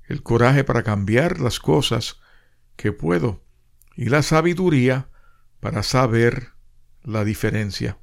el 0.07 0.23
coraje 0.23 0.63
para 0.63 0.83
cambiar 0.83 1.41
las 1.41 1.59
cosas 1.59 2.21
que 2.77 2.93
puedo 2.93 3.43
y 3.97 4.05
la 4.05 4.21
sabiduría 4.21 5.09
para 5.59 5.83
saber 5.83 6.53
la 7.03 7.23
diferencia. 7.23 7.97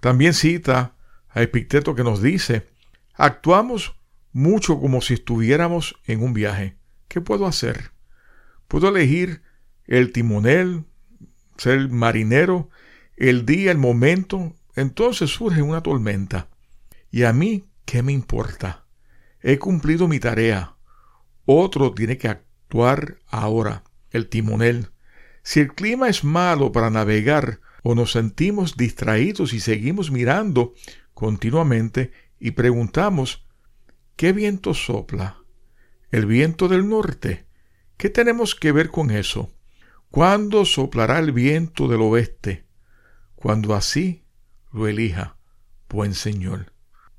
También 0.00 0.34
cita 0.34 0.96
a 1.28 1.42
Epicteto 1.42 1.94
que 1.94 2.04
nos 2.04 2.22
dice, 2.22 2.66
actuamos 3.14 3.96
mucho 4.32 4.80
como 4.80 5.00
si 5.00 5.14
estuviéramos 5.14 5.96
en 6.04 6.22
un 6.22 6.32
viaje. 6.32 6.76
¿Qué 7.08 7.20
puedo 7.20 7.46
hacer? 7.46 7.92
Puedo 8.68 8.88
elegir 8.88 9.42
el 9.86 10.12
timonel, 10.12 10.84
ser 11.56 11.88
marinero, 11.88 12.68
el 13.16 13.46
día, 13.46 13.70
el 13.70 13.78
momento, 13.78 14.54
entonces 14.74 15.30
surge 15.30 15.62
una 15.62 15.82
tormenta. 15.82 16.48
¿Y 17.10 17.22
a 17.22 17.32
mí 17.32 17.68
qué 17.84 18.02
me 18.02 18.12
importa? 18.12 18.86
He 19.40 19.58
cumplido 19.58 20.08
mi 20.08 20.18
tarea. 20.18 20.74
Otro 21.44 21.92
tiene 21.94 22.18
que 22.18 22.28
actuar 22.28 23.18
ahora, 23.28 23.84
el 24.10 24.28
timonel. 24.28 24.88
Si 25.42 25.60
el 25.60 25.74
clima 25.74 26.08
es 26.08 26.24
malo 26.24 26.72
para 26.72 26.90
navegar 26.90 27.60
o 27.84 27.94
nos 27.94 28.12
sentimos 28.12 28.78
distraídos 28.78 29.52
y 29.52 29.60
seguimos 29.60 30.10
mirando 30.10 30.72
continuamente 31.12 32.12
y 32.40 32.52
preguntamos, 32.52 33.46
¿qué 34.16 34.32
viento 34.32 34.72
sopla? 34.72 35.36
¿El 36.10 36.24
viento 36.24 36.68
del 36.68 36.88
norte? 36.88 37.44
¿Qué 37.98 38.08
tenemos 38.08 38.54
que 38.54 38.72
ver 38.72 38.90
con 38.90 39.10
eso? 39.10 39.52
¿Cuándo 40.10 40.64
soplará 40.64 41.18
el 41.18 41.32
viento 41.32 41.86
del 41.86 42.00
oeste? 42.00 42.64
Cuando 43.34 43.74
así 43.74 44.24
lo 44.72 44.88
elija, 44.88 45.36
buen 45.90 46.14
Señor. 46.14 46.72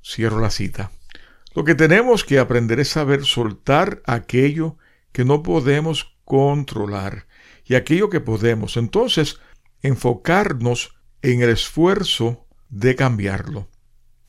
Cierro 0.04 0.40
la 0.40 0.50
cita. 0.50 0.90
Lo 1.54 1.62
que 1.62 1.76
tenemos 1.76 2.24
que 2.24 2.40
aprender 2.40 2.80
es 2.80 2.88
saber 2.88 3.24
soltar 3.24 4.02
aquello 4.04 4.78
que 5.12 5.24
no 5.24 5.44
podemos 5.44 6.16
controlar 6.24 7.28
y 7.64 7.76
aquello 7.76 8.10
que 8.10 8.20
podemos. 8.20 8.76
Entonces, 8.76 9.38
enfocarnos 9.82 10.96
en 11.22 11.42
el 11.42 11.50
esfuerzo 11.50 12.46
de 12.68 12.94
cambiarlo. 12.94 13.68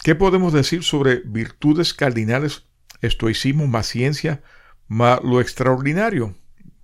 ¿Qué 0.03 0.15
podemos 0.15 0.53
decir 0.53 0.83
sobre 0.83 1.21
virtudes 1.25 1.93
cardinales, 1.93 2.65
estoicismo 3.01 3.67
más 3.67 3.87
ciencia, 3.87 4.41
más 4.87 5.19
lo 5.23 5.41
extraordinario? 5.41 6.35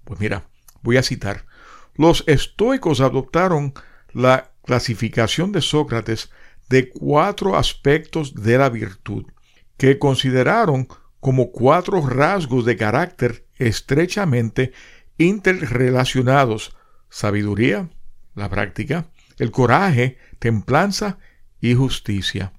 Pues 0.04 0.20
mira, 0.20 0.50
voy 0.82 0.98
a 0.98 1.04
citar. 1.04 1.46
Los 1.96 2.24
estoicos 2.28 3.02
adoptaron 3.02 3.74
la 4.12 4.52
clasificación 4.66 5.52
de 5.52 5.62
Sócrates 5.62 6.32
de 6.70 6.90
cuatro 6.90 7.58
aspectos 7.58 8.34
de 8.34 8.58
la 8.58 8.70
virtud, 8.70 9.26
que 9.78 10.00
consideraron 10.00 10.88
como 11.20 11.52
cuatro 11.52 12.06
rasgos 12.06 12.66
de 12.66 12.76
carácter 12.76 13.48
estrechamente 13.58 14.74
interrelacionados, 15.18 16.76
sabiduría, 17.10 17.90
la 18.36 18.50
práctica, 18.50 19.08
el 19.38 19.52
coraje, 19.52 20.18
templanza 20.40 21.18
y 21.62 21.74
justicia. 21.76 22.54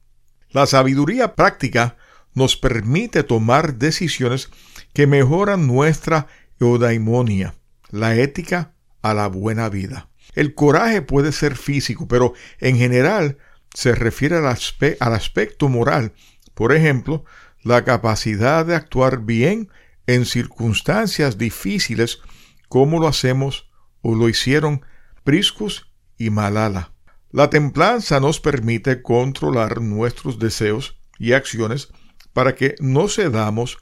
La 0.51 0.67
sabiduría 0.67 1.35
práctica 1.35 1.97
nos 2.35 2.57
permite 2.57 3.23
tomar 3.23 3.75
decisiones 3.75 4.51
que 4.93 5.07
mejoran 5.07 5.67
nuestra 5.67 6.27
eudaimonia, 6.61 7.55
la 7.91 8.17
ética 8.17 8.75
a 9.03 9.15
la 9.15 9.29
buena 9.29 9.69
vida. 9.69 10.09
El 10.35 10.55
coraje 10.55 11.03
puede 11.03 11.33
ser 11.33 11.57
físico, 11.57 12.09
pero 12.09 12.35
en 12.59 12.77
general 12.77 13.39
se 13.73 13.95
refiere 13.95 14.37
al, 14.37 14.47
al 14.47 15.13
aspecto 15.15 15.69
moral. 15.69 16.13
Por 16.55 16.73
ejemplo, 16.73 17.25
la 17.63 17.85
capacidad 17.85 18.65
de 18.67 18.75
actuar 18.75 19.21
bien 19.21 19.71
en 20.07 20.27
circunstancias 20.27 21.39
difíciles 21.39 22.21
como 22.69 23.01
lo 23.01 23.09
hacemos 23.09 23.71
o 24.03 24.15
lo 24.15 24.29
hicieron 24.29 24.85
Priscus 25.25 25.91
y 26.17 26.31
Malala. 26.31 26.93
La 27.31 27.51
templanza 27.51 28.21
nos 28.21 28.39
permite 28.39 29.03
controlar 29.03 29.81
nuestros 29.81 30.39
deseos 30.39 30.97
y 31.19 31.33
acciones 31.33 31.89
para 32.33 32.55
que 32.55 32.77
no 32.79 33.09
cedamos 33.09 33.79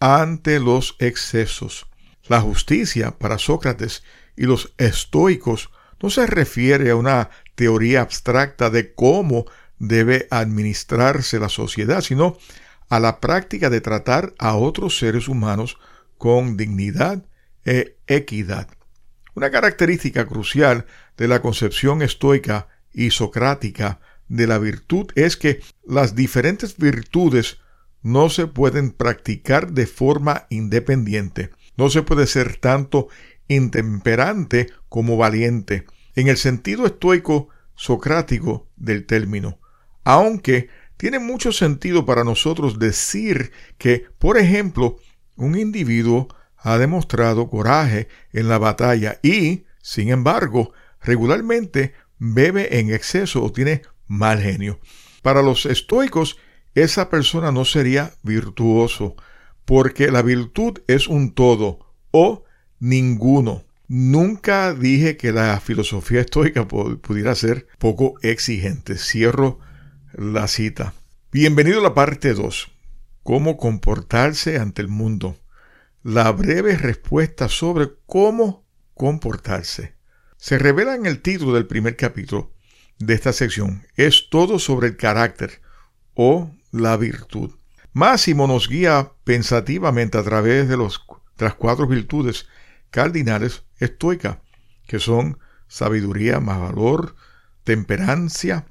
ante 0.00 0.60
los 0.60 0.96
excesos. 0.98 1.86
La 2.28 2.40
justicia 2.40 3.18
para 3.18 3.38
Sócrates 3.38 4.02
y 4.36 4.44
los 4.44 4.74
estoicos 4.76 5.70
no 6.02 6.10
se 6.10 6.26
refiere 6.26 6.90
a 6.90 6.96
una 6.96 7.30
teoría 7.54 8.02
abstracta 8.02 8.70
de 8.70 8.94
cómo 8.94 9.46
debe 9.78 10.26
administrarse 10.30 11.38
la 11.38 11.48
sociedad, 11.48 12.00
sino 12.00 12.36
a 12.88 13.00
la 13.00 13.20
práctica 13.20 13.70
de 13.70 13.80
tratar 13.80 14.34
a 14.38 14.56
otros 14.56 14.98
seres 14.98 15.28
humanos 15.28 15.78
con 16.18 16.56
dignidad 16.56 17.24
e 17.64 17.96
equidad. 18.06 18.68
Una 19.40 19.50
característica 19.50 20.26
crucial 20.26 20.84
de 21.16 21.26
la 21.26 21.40
concepción 21.40 22.02
estoica 22.02 22.68
y 22.92 23.08
socrática 23.08 23.98
de 24.28 24.46
la 24.46 24.58
virtud 24.58 25.06
es 25.14 25.38
que 25.38 25.62
las 25.82 26.14
diferentes 26.14 26.76
virtudes 26.76 27.56
no 28.02 28.28
se 28.28 28.48
pueden 28.48 28.90
practicar 28.90 29.72
de 29.72 29.86
forma 29.86 30.44
independiente. 30.50 31.52
No 31.78 31.88
se 31.88 32.02
puede 32.02 32.26
ser 32.26 32.58
tanto 32.58 33.08
intemperante 33.48 34.66
como 34.90 35.16
valiente, 35.16 35.86
en 36.16 36.28
el 36.28 36.36
sentido 36.36 36.84
estoico 36.84 37.48
socrático 37.74 38.68
del 38.76 39.06
término. 39.06 39.58
Aunque 40.04 40.68
tiene 40.98 41.18
mucho 41.18 41.50
sentido 41.50 42.04
para 42.04 42.24
nosotros 42.24 42.78
decir 42.78 43.52
que, 43.78 44.04
por 44.18 44.36
ejemplo, 44.36 44.98
un 45.36 45.56
individuo 45.56 46.28
ha 46.62 46.78
demostrado 46.78 47.48
coraje 47.48 48.08
en 48.32 48.48
la 48.48 48.58
batalla 48.58 49.18
y, 49.22 49.64
sin 49.82 50.10
embargo, 50.10 50.72
regularmente 51.00 51.94
bebe 52.18 52.78
en 52.78 52.92
exceso 52.92 53.42
o 53.42 53.50
tiene 53.50 53.82
mal 54.06 54.40
genio. 54.40 54.78
Para 55.22 55.42
los 55.42 55.66
estoicos, 55.66 56.38
esa 56.74 57.10
persona 57.10 57.50
no 57.50 57.64
sería 57.64 58.12
virtuoso, 58.22 59.16
porque 59.64 60.10
la 60.10 60.22
virtud 60.22 60.78
es 60.86 61.08
un 61.08 61.32
todo 61.32 61.94
o 62.10 62.44
ninguno. 62.78 63.64
Nunca 63.88 64.72
dije 64.72 65.16
que 65.16 65.32
la 65.32 65.58
filosofía 65.60 66.20
estoica 66.20 66.68
pudiera 66.68 67.34
ser 67.34 67.66
poco 67.78 68.14
exigente. 68.22 68.96
Cierro 68.96 69.58
la 70.12 70.46
cita. 70.46 70.94
Bienvenido 71.32 71.80
a 71.80 71.82
la 71.82 71.94
parte 71.94 72.34
2. 72.34 72.70
Cómo 73.22 73.56
comportarse 73.56 74.58
ante 74.58 74.82
el 74.82 74.88
mundo. 74.88 75.36
La 76.02 76.32
breve 76.32 76.78
respuesta 76.78 77.50
sobre 77.50 77.90
cómo 78.06 78.64
comportarse 78.94 79.96
se 80.38 80.58
revela 80.58 80.94
en 80.94 81.04
el 81.04 81.20
título 81.20 81.52
del 81.52 81.66
primer 81.66 81.94
capítulo 81.94 82.54
de 82.98 83.12
esta 83.12 83.34
sección. 83.34 83.86
Es 83.96 84.30
todo 84.30 84.58
sobre 84.58 84.88
el 84.88 84.96
carácter 84.96 85.60
o 86.14 86.52
la 86.72 86.96
virtud. 86.96 87.50
Máximo 87.92 88.46
nos 88.46 88.66
guía 88.66 89.12
pensativamente 89.24 90.16
a 90.16 90.22
través 90.22 90.70
de, 90.70 90.78
los, 90.78 91.04
las 91.36 91.54
cuatro 91.56 91.86
virtudes 91.86 92.46
cardinales 92.88 93.64
estoicas, 93.78 94.38
que 94.86 95.00
son 95.00 95.38
sabiduría 95.68 96.40
más 96.40 96.60
valor, 96.60 97.14
temperancia 97.62 98.64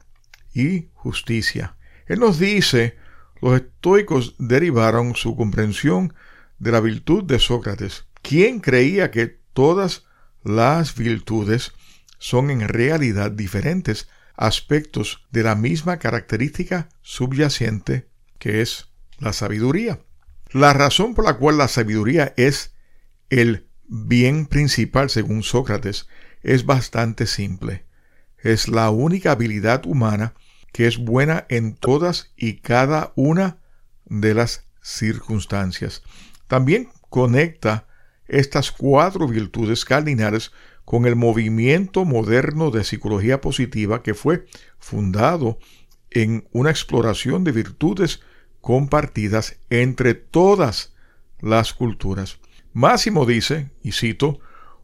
y 0.51 0.87
justicia. 0.95 1.77
Él 2.07 2.21
nos 2.21 2.39
dice, 2.39 2.97
los 3.39 3.61
estoicos 3.61 4.33
derivaron 4.39 5.13
su 5.13 5.35
comprensión 5.35 6.15
de 6.59 6.71
la 6.71 6.79
virtud 6.79 7.23
de 7.23 7.39
Sócrates, 7.39 8.05
quien 8.21 8.59
creía 8.59 9.11
que 9.11 9.27
todas 9.53 10.05
las 10.43 10.95
virtudes 10.95 11.73
son 12.17 12.49
en 12.51 12.67
realidad 12.67 13.31
diferentes 13.31 14.09
aspectos 14.35 15.25
de 15.31 15.43
la 15.43 15.55
misma 15.55 15.97
característica 15.97 16.89
subyacente 17.01 18.09
que 18.37 18.61
es 18.61 18.89
la 19.19 19.33
sabiduría. 19.33 19.99
La 20.51 20.73
razón 20.73 21.13
por 21.13 21.25
la 21.25 21.37
cual 21.37 21.57
la 21.57 21.67
sabiduría 21.67 22.33
es 22.37 22.73
el 23.29 23.67
bien 23.87 24.45
principal 24.45 25.09
según 25.09 25.43
Sócrates 25.43 26.07
es 26.41 26.65
bastante 26.65 27.27
simple. 27.27 27.85
Es 28.37 28.67
la 28.67 28.89
única 28.89 29.31
habilidad 29.31 29.85
humana 29.85 30.33
que 30.71 30.87
es 30.87 30.97
buena 30.97 31.45
en 31.49 31.75
todas 31.75 32.31
y 32.37 32.57
cada 32.61 33.11
una 33.15 33.57
de 34.05 34.33
las 34.33 34.63
circunstancias. 34.81 36.03
También 36.49 36.89
conecta 37.09 37.85
estas 38.27 38.71
cuatro 38.71 39.27
virtudes 39.27 39.85
cardinales 39.85 40.51
con 40.83 41.05
el 41.05 41.15
movimiento 41.15 42.05
moderno 42.05 42.71
de 42.71 42.83
psicología 42.83 43.39
positiva 43.39 44.01
que 44.01 44.15
fue 44.15 44.47
fundado 44.79 45.59
en 46.09 46.47
una 46.51 46.71
exploración 46.71 47.43
de 47.43 47.51
virtudes 47.51 48.21
compartidas 48.61 49.59
entre 49.69 50.15
todas 50.15 50.95
las 51.39 51.75
culturas. 51.75 52.39
Máximo 52.73 53.27
dice, 53.27 53.69
y 53.83 53.91
cito, 53.91 54.39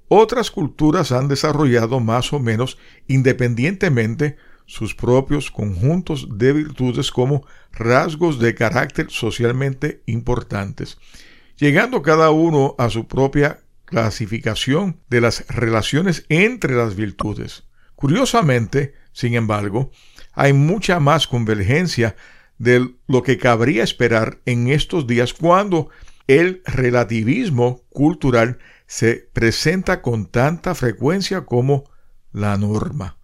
otras 0.07 0.51
culturas 0.51 1.11
han 1.11 1.27
desarrollado 1.27 1.99
más 1.99 2.31
o 2.31 2.39
menos 2.39 2.77
independientemente 3.07 4.37
sus 4.67 4.93
propios 4.93 5.49
conjuntos 5.49 6.27
de 6.37 6.53
virtudes 6.53 7.09
como 7.09 7.43
rasgos 7.71 8.37
de 8.37 8.53
carácter 8.53 9.07
socialmente 9.09 10.03
importantes, 10.05 10.99
llegando 11.57 12.01
cada 12.01 12.31
uno 12.31 12.75
a 12.77 12.89
su 12.89 13.07
propia 13.07 13.61
clasificación 13.85 14.99
de 15.09 15.21
las 15.21 15.47
relaciones 15.47 16.25
entre 16.29 16.75
las 16.75 16.95
virtudes. 16.95 17.63
Curiosamente, 17.95 18.93
sin 19.13 19.35
embargo, 19.35 19.91
hay 20.33 20.53
mucha 20.53 20.99
más 20.99 21.27
convergencia 21.27 22.15
de 22.57 22.95
lo 23.07 23.23
que 23.23 23.37
cabría 23.37 23.83
esperar 23.83 24.39
en 24.45 24.69
estos 24.69 25.07
días 25.07 25.33
cuando 25.33 25.89
el 26.27 26.61
relativismo 26.65 27.83
cultural 27.89 28.57
se 28.87 29.29
presenta 29.33 30.01
con 30.01 30.25
tanta 30.25 30.75
frecuencia 30.75 31.45
como 31.45 31.89
la 32.31 32.57
norma. 32.57 33.17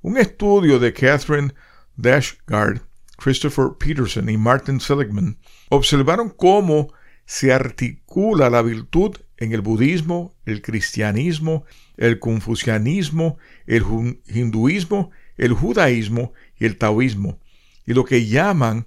Un 0.00 0.18
estudio 0.18 0.78
de 0.78 0.92
Catherine 0.92 1.54
Dashgard, 1.96 2.80
Christopher 3.16 3.70
Peterson 3.78 4.28
y 4.28 4.36
Martin 4.36 4.80
Seligman 4.80 5.38
observaron 5.68 6.30
cómo 6.30 6.92
se 7.32 7.50
articula 7.50 8.50
la 8.50 8.60
virtud 8.60 9.16
en 9.38 9.52
el 9.52 9.62
budismo, 9.62 10.34
el 10.44 10.60
cristianismo, 10.60 11.64
el 11.96 12.18
confucianismo, 12.18 13.38
el 13.66 13.84
hinduismo, 14.26 15.12
el 15.38 15.54
judaísmo 15.54 16.34
y 16.58 16.66
el 16.66 16.76
taoísmo, 16.76 17.40
y 17.86 17.94
lo 17.94 18.04
que 18.04 18.26
llaman 18.26 18.86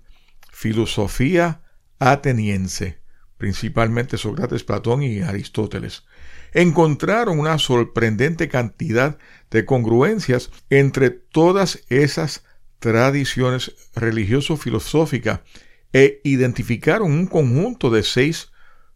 filosofía 0.52 1.64
ateniense, 1.98 3.00
principalmente 3.40 4.16
Sócrates, 4.16 4.64
Platón 4.64 5.02
y 5.02 5.22
Aristóteles. 5.22 6.04
Encontraron 6.54 7.40
una 7.40 7.58
sorprendente 7.58 8.48
cantidad 8.48 9.18
de 9.50 9.66
congruencias 9.66 10.52
entre 10.70 11.10
todas 11.10 11.84
esas 11.90 12.44
tradiciones 12.78 13.76
religioso-filosóficas 13.96 15.40
e 15.96 16.20
identificaron 16.26 17.10
un 17.10 17.26
conjunto 17.26 17.90
de 17.90 18.04
seis 18.04 18.52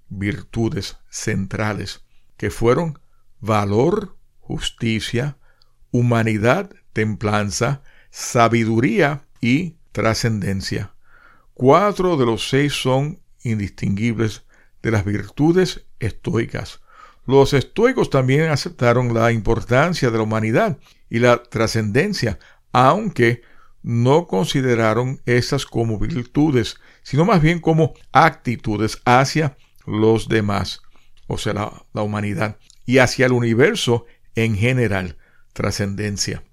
virtudes 0.10 0.98
centrales 1.10 2.04
que 2.36 2.50
fueron 2.50 3.00
valor, 3.40 4.18
justicia, 4.42 5.38
humanidad, 5.92 6.70
templanza, 6.92 7.84
sabiduría 8.10 9.24
y 9.40 9.78
trascendencia. 9.94 10.94
Cuatro 11.54 12.18
de 12.18 12.26
los 12.26 12.50
seis 12.50 12.74
son 12.74 13.22
indistinguibles 13.44 14.44
de 14.84 14.92
las 14.92 15.06
virtudes 15.06 15.86
estoicas. 16.02 16.82
Los 17.26 17.54
estoicos 17.54 18.10
también 18.10 18.50
aceptaron 18.50 19.14
la 19.14 19.32
importancia 19.32 20.12
de 20.12 20.18
la 20.18 20.24
humanidad 20.24 20.78
y 21.10 21.20
la 21.20 21.44
trascendencia, 21.44 22.40
aunque 22.74 23.42
no 23.82 24.28
consideraron 24.28 25.22
esas 25.26 25.66
como 25.66 26.00
virtudes, 26.00 26.78
sino 27.04 27.26
más 27.26 27.42
bien 27.42 27.60
como 27.60 27.94
actitudes 28.12 29.02
hacia 29.06 29.58
los 29.86 30.28
demás, 30.28 30.82
o 31.28 31.38
sea, 31.38 31.54
la, 31.54 32.02
humanidad, 32.02 32.58
y 32.86 32.98
hacia 32.98 33.26
el 33.26 33.34
universo 33.34 34.06
en 34.36 34.56
general, 34.56 35.18
trascendencia. 35.54 36.44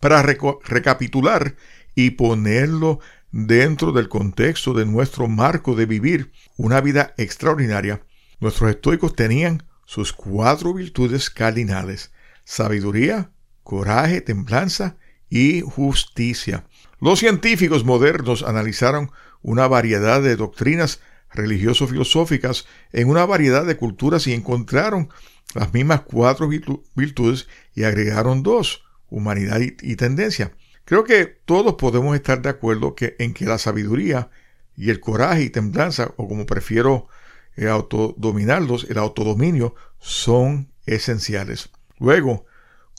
Para 0.00 0.22
recapitular 0.22 1.56
y 1.94 2.10
ponerlo 2.10 3.00
dentro 3.30 3.92
del 3.92 4.08
contexto 4.08 4.74
de 4.74 4.86
nuestro 4.86 5.28
marco 5.28 5.74
de 5.74 5.86
vivir 5.86 6.32
una 6.56 6.80
vida 6.80 7.14
extraordinaria, 7.16 8.02
Nuestros 8.44 8.70
estoicos 8.70 9.16
tenían 9.16 9.62
sus 9.86 10.12
cuatro 10.12 10.74
virtudes 10.74 11.30
cardinales, 11.30 12.12
sabiduría, 12.44 13.30
coraje, 13.62 14.20
templanza 14.20 14.98
y 15.28 15.60
justicia. 15.62 16.66
Los 17.00 17.18
científicos 17.18 17.84
modernos 17.84 18.42
analizaron 18.42 19.10
una 19.42 19.68
variedad 19.68 20.22
de 20.22 20.36
doctrinas 20.36 21.00
religioso-filosóficas 21.32 22.66
en 22.92 23.08
una 23.08 23.26
variedad 23.26 23.64
de 23.66 23.76
culturas 23.76 24.26
y 24.26 24.32
encontraron 24.32 25.10
las 25.54 25.72
mismas 25.74 26.02
cuatro 26.02 26.48
virtudes 26.48 27.48
y 27.74 27.84
agregaron 27.84 28.42
dos, 28.42 28.84
humanidad 29.10 29.60
y, 29.60 29.96
tendencia. 29.96 30.52
Creo 30.84 31.04
que 31.04 31.26
todos 31.26 31.74
podemos 31.74 32.14
estar 32.14 32.42
de 32.42 32.48
acuerdo 32.48 32.94
en 32.98 33.34
que 33.34 33.44
la 33.44 33.58
sabiduría 33.58 34.30
y 34.76 34.90
el 34.90 35.00
coraje 35.00 35.42
y 35.42 35.50
templanza, 35.50 36.12
o 36.16 36.28
como 36.28 36.46
prefiero 36.46 37.08
el 37.54 37.68
autodominarlos, 37.68 38.86
el 38.90 38.98
autodominio, 38.98 39.74
son 40.00 40.72
esenciales. 40.86 41.70
Luego, 41.98 42.46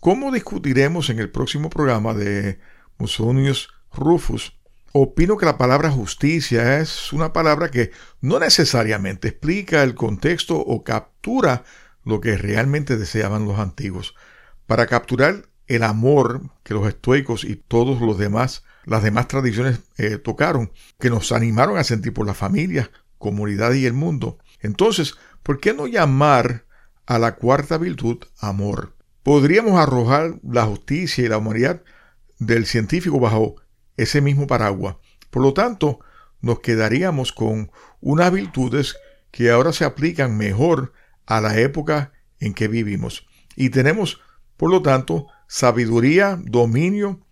como 0.06 0.32
discutiremos 0.32 1.10
en 1.10 1.18
el 1.18 1.32
próximo 1.32 1.72
programa 1.72 2.13
de 2.13 2.60
Musonius 3.00 3.70
Rufus, 3.91 4.56
opino 4.91 5.36
que 5.36 5.48
la 5.48 5.58
palabra 5.58 5.89
justicia 5.89 6.80
es 6.80 7.12
una 7.12 7.34
palabra 7.34 7.72
que 7.72 7.89
no 8.22 8.38
necesariamente 8.38 9.30
explica 9.30 9.82
el 9.82 9.96
contexto 9.96 10.58
o 10.58 10.84
captura 10.84 11.63
lo 12.04 12.22
que 12.22 12.38
realmente 12.38 12.98
deseaban 12.98 13.46
los 13.46 13.58
antiguos. 13.58 14.13
Para 14.68 14.86
capturar 14.86 15.50
el 15.65 15.82
amor 15.82 16.52
que 16.62 16.76
los 16.76 16.88
estoicos 16.88 17.44
y 17.44 17.56
todos 17.56 18.00
los 18.00 18.20
demás, 18.20 18.63
las 18.86 19.02
demás 19.02 19.28
tradiciones 19.28 19.80
eh, 19.98 20.20
tocaron, 20.20 20.72
que 21.00 21.10
nos 21.10 21.32
animaron 21.32 21.80
a 21.80 21.84
sentir 21.84 22.13
por 22.13 22.28
la 22.28 22.36
familia, 22.36 22.91
comunidad 23.18 23.74
y 23.74 23.88
el 23.88 23.94
mundo, 23.94 24.38
entonces, 24.60 25.15
¿por 25.41 25.60
qué 25.60 25.74
no 25.74 25.88
llamar 25.88 26.68
a 27.08 27.18
la 27.18 27.38
cuarta 27.38 27.80
virtud 27.80 28.20
amor? 28.39 28.95
Podríamos 29.26 29.80
arrojar 29.80 30.40
la 30.44 30.68
justicia 30.68 31.26
y 31.26 31.28
la 31.28 31.40
humanidad 31.40 31.82
del 32.38 32.68
científico 32.68 33.20
bajo 33.20 33.56
ese 33.98 34.22
mismo 34.22 34.46
paraguas. 34.46 34.98
Por 35.32 35.42
lo 35.42 35.52
tanto, 35.52 36.00
nos 36.42 36.60
quedaríamos 36.60 37.32
con 37.32 37.72
unas 38.02 38.32
virtudes 38.32 38.96
que 39.32 39.50
ahora 39.50 39.74
se 39.74 39.84
aplican 39.84 40.38
mejor 40.38 40.94
a 41.26 41.42
la 41.42 41.60
época 41.60 42.14
en 42.40 42.54
que 42.54 42.68
vivimos. 42.68 43.26
Y 43.56 43.72
tenemos, 43.72 44.22
por 44.58 44.70
lo 44.70 44.84
tanto, 44.84 45.26
sabiduría, 45.48 46.38
dominio 46.44 47.26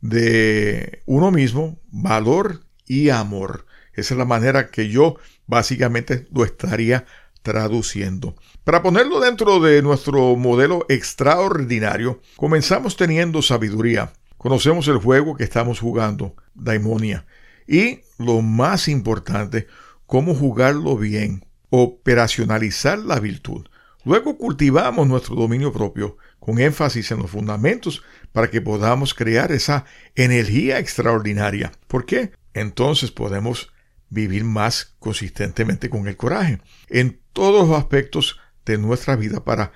de 0.00 1.02
uno 1.04 1.30
mismo, 1.30 1.78
valor 1.90 2.64
y 2.86 3.10
amor. 3.10 3.66
Esa 3.92 4.14
es 4.14 4.18
la 4.18 4.24
manera 4.24 4.70
que 4.70 4.88
yo 4.88 5.16
básicamente 5.46 6.26
lo 6.32 6.46
estaría 6.46 7.04
traduciendo. 7.42 8.34
Para 8.64 8.82
ponerlo 8.82 9.20
dentro 9.20 9.60
de 9.60 9.82
nuestro 9.82 10.36
modelo 10.36 10.84
extraordinario, 10.88 12.20
comenzamos 12.36 12.96
teniendo 12.96 13.42
sabiduría. 13.42 14.12
Conocemos 14.36 14.86
el 14.88 14.98
juego 14.98 15.36
que 15.36 15.44
estamos 15.44 15.80
jugando, 15.80 16.34
Daimonia. 16.54 17.26
Y 17.66 18.00
lo 18.18 18.40
más 18.42 18.88
importante, 18.88 19.66
cómo 20.06 20.34
jugarlo 20.34 20.96
bien, 20.96 21.44
operacionalizar 21.70 22.98
la 22.98 23.20
virtud. 23.20 23.66
Luego 24.04 24.38
cultivamos 24.38 25.06
nuestro 25.06 25.34
dominio 25.34 25.72
propio 25.72 26.16
con 26.38 26.58
énfasis 26.60 27.10
en 27.10 27.18
los 27.18 27.30
fundamentos 27.30 28.02
para 28.32 28.48
que 28.48 28.60
podamos 28.60 29.12
crear 29.12 29.52
esa 29.52 29.84
energía 30.14 30.78
extraordinaria. 30.78 31.72
¿Por 31.88 32.06
qué? 32.06 32.32
Entonces 32.54 33.10
podemos 33.10 33.70
vivir 34.10 34.44
más 34.44 34.96
consistentemente 34.98 35.90
con 35.90 36.08
el 36.08 36.16
coraje 36.16 36.60
en 36.88 37.20
todos 37.32 37.68
los 37.68 37.78
aspectos 37.78 38.38
de 38.64 38.78
nuestra 38.78 39.16
vida 39.16 39.44
para 39.44 39.72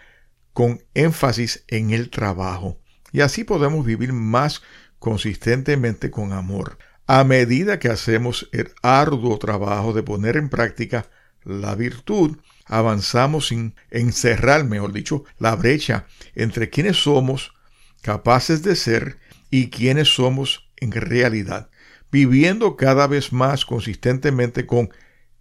con 0.52 0.82
énfasis 0.94 1.64
en 1.68 1.90
el 1.90 2.10
trabajo. 2.10 2.78
Y 3.12 3.20
así 3.20 3.44
podemos 3.44 3.84
vivir 3.84 4.12
más 4.12 4.62
consistentemente 4.98 6.10
con 6.10 6.32
amor. 6.32 6.78
A 7.06 7.24
medida 7.24 7.78
que 7.78 7.88
hacemos 7.88 8.48
el 8.52 8.72
arduo 8.82 9.38
trabajo 9.38 9.92
de 9.92 10.02
poner 10.02 10.36
en 10.36 10.48
práctica 10.48 11.06
la 11.44 11.74
virtud, 11.74 12.38
avanzamos 12.66 13.48
sin 13.48 13.74
encerrar, 13.90 14.64
mejor 14.64 14.92
dicho, 14.92 15.24
la 15.38 15.56
brecha 15.56 16.06
entre 16.34 16.70
quienes 16.70 16.98
somos 16.98 17.52
capaces 18.00 18.62
de 18.62 18.76
ser 18.76 19.18
y 19.50 19.68
quienes 19.70 20.08
somos 20.14 20.70
en 20.76 20.92
realidad, 20.92 21.70
viviendo 22.12 22.76
cada 22.76 23.06
vez 23.06 23.32
más 23.32 23.64
consistentemente 23.64 24.66
con 24.66 24.90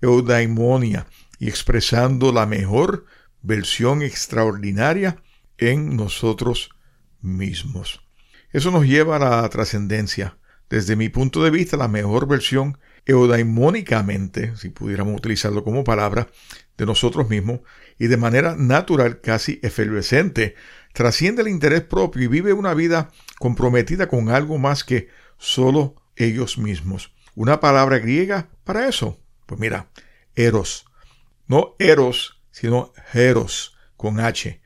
eudaimonia 0.01 1.05
y 1.37 1.49
expresando 1.49 2.31
la 2.31 2.45
mejor 2.45 3.05
versión 3.41 4.01
extraordinaria 4.01 5.21
en 5.57 5.95
nosotros 5.97 6.69
mismos. 7.19 8.01
Eso 8.51 8.71
nos 8.71 8.85
lleva 8.85 9.17
a 9.17 9.19
la 9.19 9.49
trascendencia. 9.49 10.37
Desde 10.69 10.95
mi 10.95 11.09
punto 11.09 11.43
de 11.43 11.51
vista, 11.51 11.75
la 11.75 11.89
mejor 11.89 12.27
versión 12.27 12.77
eudaimónicamente, 13.05 14.55
si 14.55 14.69
pudiéramos 14.69 15.15
utilizarlo 15.17 15.63
como 15.63 15.83
palabra, 15.83 16.29
de 16.77 16.85
nosotros 16.85 17.29
mismos 17.29 17.59
y 17.99 18.07
de 18.07 18.17
manera 18.17 18.55
natural, 18.55 19.19
casi 19.21 19.59
efervescente, 19.61 20.55
trasciende 20.93 21.41
el 21.41 21.49
interés 21.49 21.81
propio 21.81 22.23
y 22.23 22.27
vive 22.27 22.53
una 22.53 22.73
vida 22.73 23.09
comprometida 23.39 24.07
con 24.07 24.29
algo 24.29 24.57
más 24.57 24.83
que 24.83 25.09
solo 25.37 26.00
ellos 26.23 26.57
mismos. 26.57 27.13
Una 27.35 27.59
palabra 27.59 27.99
griega 27.99 28.49
para 28.63 28.87
eso. 28.87 29.19
Pues 29.45 29.59
mira, 29.59 29.89
eros. 30.35 30.85
No 31.47 31.75
eros, 31.79 32.41
sino 32.51 32.93
heros, 33.13 33.75
con 33.97 34.19
H. 34.19 34.61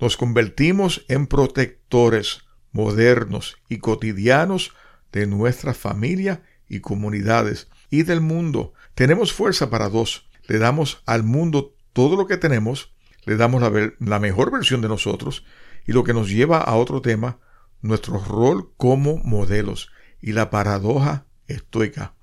Nos 0.00 0.16
convertimos 0.16 1.04
en 1.08 1.26
protectores 1.26 2.44
modernos 2.72 3.56
y 3.68 3.78
cotidianos 3.78 4.72
de 5.12 5.26
nuestra 5.26 5.74
familia 5.74 6.42
y 6.68 6.80
comunidades 6.80 7.68
y 7.90 8.02
del 8.02 8.20
mundo. 8.20 8.74
Tenemos 8.94 9.32
fuerza 9.32 9.70
para 9.70 9.88
dos. 9.88 10.28
Le 10.46 10.58
damos 10.58 11.02
al 11.06 11.22
mundo 11.22 11.74
todo 11.92 12.16
lo 12.16 12.26
que 12.26 12.36
tenemos, 12.36 12.94
le 13.24 13.36
damos 13.36 13.62
la, 13.62 13.92
la 13.98 14.18
mejor 14.18 14.50
versión 14.50 14.80
de 14.80 14.88
nosotros 14.88 15.44
y 15.86 15.92
lo 15.92 16.04
que 16.04 16.12
nos 16.12 16.28
lleva 16.28 16.58
a 16.58 16.74
otro 16.74 17.00
tema, 17.00 17.38
nuestro 17.80 18.18
rol 18.18 18.72
como 18.76 19.18
modelos 19.18 19.90
y 20.24 20.32
la 20.32 20.48
paradoja 20.48 21.26
estoica. 21.48 22.14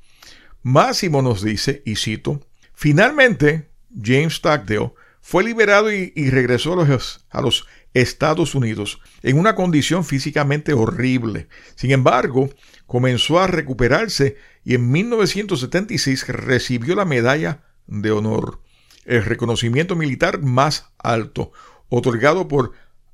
Máximo 0.64 1.22
nos 1.22 1.44
dice, 1.44 1.84
y 1.86 1.96
cito, 1.98 2.42
finalmente 2.74 3.70
James 3.96 4.34
Stockdale 4.34 4.94
fue 5.22 5.44
liberado 5.44 5.92
y, 5.92 6.12
regresó 6.32 6.74
a 6.74 6.84
los, 6.84 7.26
a 7.30 7.42
los 7.42 7.68
Estados 7.94 8.56
Unidos 8.56 9.00
en 9.22 9.38
una 9.38 9.54
condición 9.54 10.04
físicamente 10.04 10.74
horrible. 10.74 11.48
Sin 11.76 11.92
embargo, 11.92 12.50
comenzó 12.88 13.40
a 13.40 13.46
recuperarse 13.46 14.36
y 14.64 14.74
en 14.74 14.90
1976 14.90 16.28
recibió 16.28 16.96
la 16.96 17.06
medalla 17.06 17.62
de 17.86 18.10
honor, 18.10 18.62
el 19.06 19.24
reconocimiento 19.24 19.96
militar 19.96 20.42
más 20.42 20.88
alto, 20.98 21.52
otorgado 21.90 22.48
por 22.48 22.72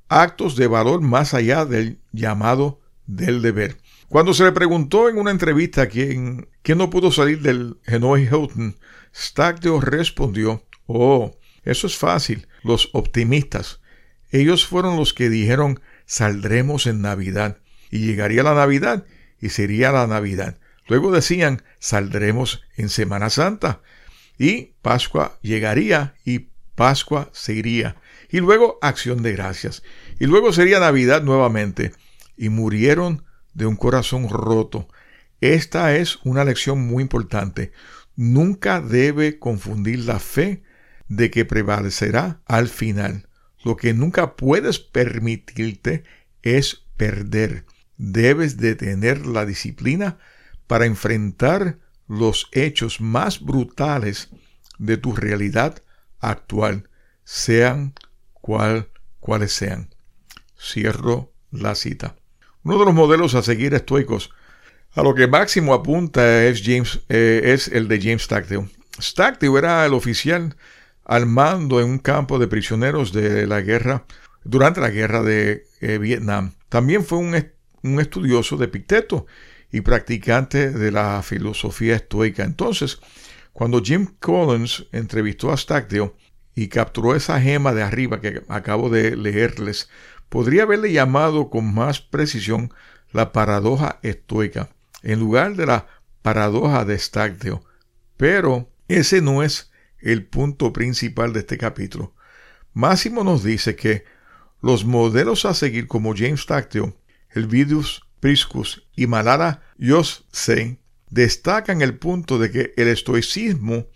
actos 0.08 0.56
de 0.56 0.66
valor 0.66 1.02
más 1.02 1.34
allá 1.34 1.66
del 1.66 1.98
llamado 2.12 2.80
del 3.06 3.42
deber. 3.42 3.76
Cuando 4.08 4.32
se 4.32 4.44
le 4.44 4.52
preguntó 4.52 5.08
en 5.08 5.18
una 5.18 5.30
entrevista 5.30 5.86
quién, 5.86 6.48
no 6.66 6.90
pudo 6.90 7.12
salir 7.12 7.42
del 7.42 7.78
Hanoi 7.86 8.22
Hilton, 8.22 8.78
Stockdale 9.14 9.80
respondió, 9.80 10.64
oh, 10.86 11.36
eso 11.62 11.86
es 11.86 11.96
fácil, 11.96 12.48
los 12.62 12.88
optimistas. 12.94 13.80
Ellos 14.30 14.66
fueron 14.66 14.96
los 14.96 15.12
que 15.12 15.28
dijeron 15.28 15.80
saldremos 16.06 16.86
en 16.86 17.02
Navidad 17.02 17.58
y 17.90 17.98
llegaría 17.98 18.42
la 18.42 18.54
Navidad 18.54 19.04
y 19.40 19.50
sería 19.50 19.92
la 19.92 20.06
Navidad. 20.06 20.58
Luego 20.86 21.12
decían 21.12 21.62
saldremos 21.78 22.62
en 22.76 22.88
Semana 22.88 23.28
Santa 23.28 23.82
y 24.38 24.72
Pascua 24.80 25.38
llegaría 25.42 26.14
y 26.24 26.48
Pascua 26.74 27.28
se 27.32 27.54
iría. 27.54 27.96
Y 28.30 28.38
luego 28.38 28.78
acción 28.80 29.22
de 29.22 29.32
gracias. 29.32 29.82
Y 30.18 30.26
luego 30.26 30.52
sería 30.52 30.80
Navidad 30.80 31.22
nuevamente. 31.22 31.92
Y 32.36 32.50
murieron 32.50 33.24
de 33.58 33.66
un 33.66 33.76
corazón 33.76 34.28
roto. 34.28 34.88
Esta 35.40 35.96
es 35.96 36.18
una 36.24 36.44
lección 36.44 36.86
muy 36.86 37.02
importante. 37.02 37.72
Nunca 38.14 38.80
debe 38.80 39.38
confundir 39.38 39.98
la 40.04 40.20
fe 40.20 40.62
de 41.08 41.30
que 41.30 41.44
prevalecerá 41.44 42.40
al 42.46 42.68
final. 42.68 43.28
Lo 43.64 43.76
que 43.76 43.94
nunca 43.94 44.36
puedes 44.36 44.78
permitirte 44.78 46.04
es 46.42 46.86
perder. 46.96 47.64
Debes 47.96 48.58
de 48.58 48.76
tener 48.76 49.26
la 49.26 49.44
disciplina 49.44 50.18
para 50.68 50.86
enfrentar 50.86 51.78
los 52.06 52.48
hechos 52.52 53.00
más 53.00 53.40
brutales 53.40 54.30
de 54.78 54.96
tu 54.98 55.16
realidad 55.16 55.82
actual, 56.20 56.88
sean 57.24 57.94
cual, 58.34 58.88
cuales 59.18 59.52
sean. 59.52 59.92
Cierro 60.56 61.32
la 61.50 61.74
cita. 61.74 62.14
Uno 62.62 62.78
de 62.78 62.84
los 62.84 62.94
modelos 62.94 63.34
a 63.34 63.42
seguir 63.42 63.74
estoicos 63.74 64.30
a 64.94 65.02
lo 65.02 65.14
que 65.14 65.26
máximo 65.26 65.74
apunta 65.74 66.44
es, 66.44 66.62
James, 66.64 67.00
eh, 67.08 67.42
es 67.44 67.68
el 67.68 67.88
de 67.88 68.00
James 68.00 68.22
Stockdale. 68.22 68.68
Stockdale 69.00 69.58
era 69.58 69.86
el 69.86 69.94
oficial 69.94 70.56
al 71.04 71.26
mando 71.26 71.80
en 71.80 71.88
un 71.88 71.98
campo 71.98 72.38
de 72.38 72.48
prisioneros 72.48 73.12
de 73.12 73.46
la 73.46 73.60
guerra 73.60 74.04
durante 74.44 74.80
la 74.80 74.90
guerra 74.90 75.22
de 75.22 75.66
eh, 75.80 75.98
Vietnam. 75.98 76.54
También 76.68 77.04
fue 77.04 77.18
un, 77.18 77.34
un 77.82 78.00
estudioso 78.00 78.56
de 78.56 78.68
Picteto 78.68 79.26
y 79.70 79.82
practicante 79.82 80.70
de 80.70 80.90
la 80.90 81.22
filosofía 81.22 81.96
estoica. 81.96 82.44
Entonces, 82.44 82.98
cuando 83.52 83.82
Jim 83.82 84.06
Collins 84.18 84.86
entrevistó 84.92 85.52
a 85.52 85.56
Stockdale 85.56 86.12
y 86.54 86.68
capturó 86.68 87.14
esa 87.14 87.40
gema 87.40 87.72
de 87.72 87.82
arriba 87.82 88.20
que 88.20 88.42
acabo 88.48 88.90
de 88.90 89.16
leerles, 89.16 89.88
podría 90.28 90.64
haberle 90.64 90.92
llamado 90.92 91.50
con 91.50 91.72
más 91.72 92.00
precisión 92.00 92.72
la 93.12 93.32
paradoja 93.32 93.98
estoica, 94.02 94.68
en 95.02 95.20
lugar 95.20 95.56
de 95.56 95.66
la 95.66 95.86
paradoja 96.22 96.84
de 96.84 96.98
Stockdale. 96.98 97.60
Pero 98.16 98.70
ese 98.88 99.20
no 99.20 99.42
es 99.42 99.70
el 100.00 100.26
punto 100.26 100.72
principal 100.72 101.32
de 101.32 101.40
este 101.40 101.58
capítulo. 101.58 102.14
Máximo 102.72 103.24
nos 103.24 103.42
dice 103.42 103.76
que 103.76 104.04
los 104.60 104.84
modelos 104.84 105.44
a 105.44 105.54
seguir 105.54 105.86
como 105.86 106.14
James 106.16 106.40
Stockdale, 106.40 106.94
Elvidius 107.30 108.02
Priscus 108.20 108.86
y 108.96 109.06
Malara 109.06 109.62
Yosei 109.78 110.78
destacan 111.10 111.82
el 111.82 111.98
punto 111.98 112.38
de 112.38 112.50
que 112.50 112.74
el 112.76 112.88
estoicismo 112.88 113.86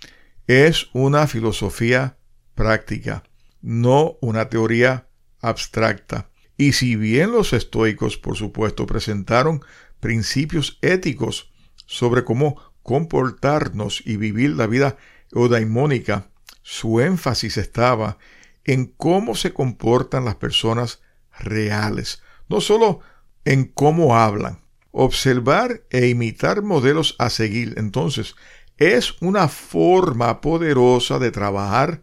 es 0.47 0.89
una 0.93 1.27
filosofía 1.27 2.17
práctica, 2.55 3.25
no 3.61 4.17
una 4.21 4.49
teoría 4.49 5.09
abstracta. 5.43 6.31
Y 6.57 6.73
si 6.73 6.97
bien 6.97 7.33
los 7.33 7.53
estoicos, 7.53 8.17
por 8.17 8.37
supuesto, 8.37 8.87
presentaron 8.87 9.63
principios 10.01 10.79
éticos 10.81 11.53
sobre 11.87 12.25
cómo 12.25 12.57
comportarnos 12.83 14.03
y 14.07 14.17
vivir 14.17 14.57
la 14.57 14.67
vida 14.67 14.97
eudaimónica, 15.33 16.31
su 16.63 17.01
énfasis 17.01 17.57
estaba 17.57 18.19
en 18.65 18.87
cómo 18.87 19.35
se 19.35 19.53
comportan 19.53 20.25
las 20.25 20.37
personas 20.37 21.03
reales, 21.39 22.23
no 22.49 22.61
solo 22.61 23.01
en 23.45 23.65
cómo 23.65 24.17
hablan. 24.17 24.61
Observar 24.93 25.85
e 25.91 26.09
imitar 26.09 26.63
modelos 26.63 27.17
a 27.19 27.31
seguir, 27.31 27.75
entonces, 27.79 28.35
es 28.77 29.21
una 29.23 29.49
forma 29.49 30.41
poderosa 30.41 31.19
de 31.19 31.31
trabajar 31.31 32.03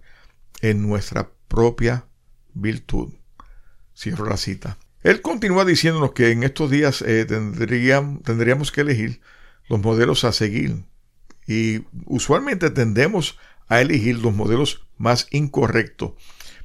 en 0.62 0.82
nuestra 0.82 1.32
propia 1.47 2.08
virtud. 2.54 3.19
Cierro 4.00 4.30
la 4.30 4.38
cita. 4.38 4.78
Él 5.04 5.22
continúa 5.22 5.66
diciéndonos 5.66 6.14
que 6.14 6.32
en 6.32 6.44
estos 6.44 6.72
días 6.72 7.02
eh, 7.02 7.26
tendríamos 7.26 8.72
que 8.72 8.80
elegir 8.80 9.20
los 9.68 9.82
modelos 9.82 10.24
a 10.24 10.32
seguir. 10.32 10.86
Y 11.46 11.82
usualmente 12.06 12.70
tendemos 12.70 13.38
a 13.68 13.82
elegir 13.82 14.20
los 14.20 14.34
modelos 14.34 14.88
más 14.98 15.28
incorrectos. 15.32 16.14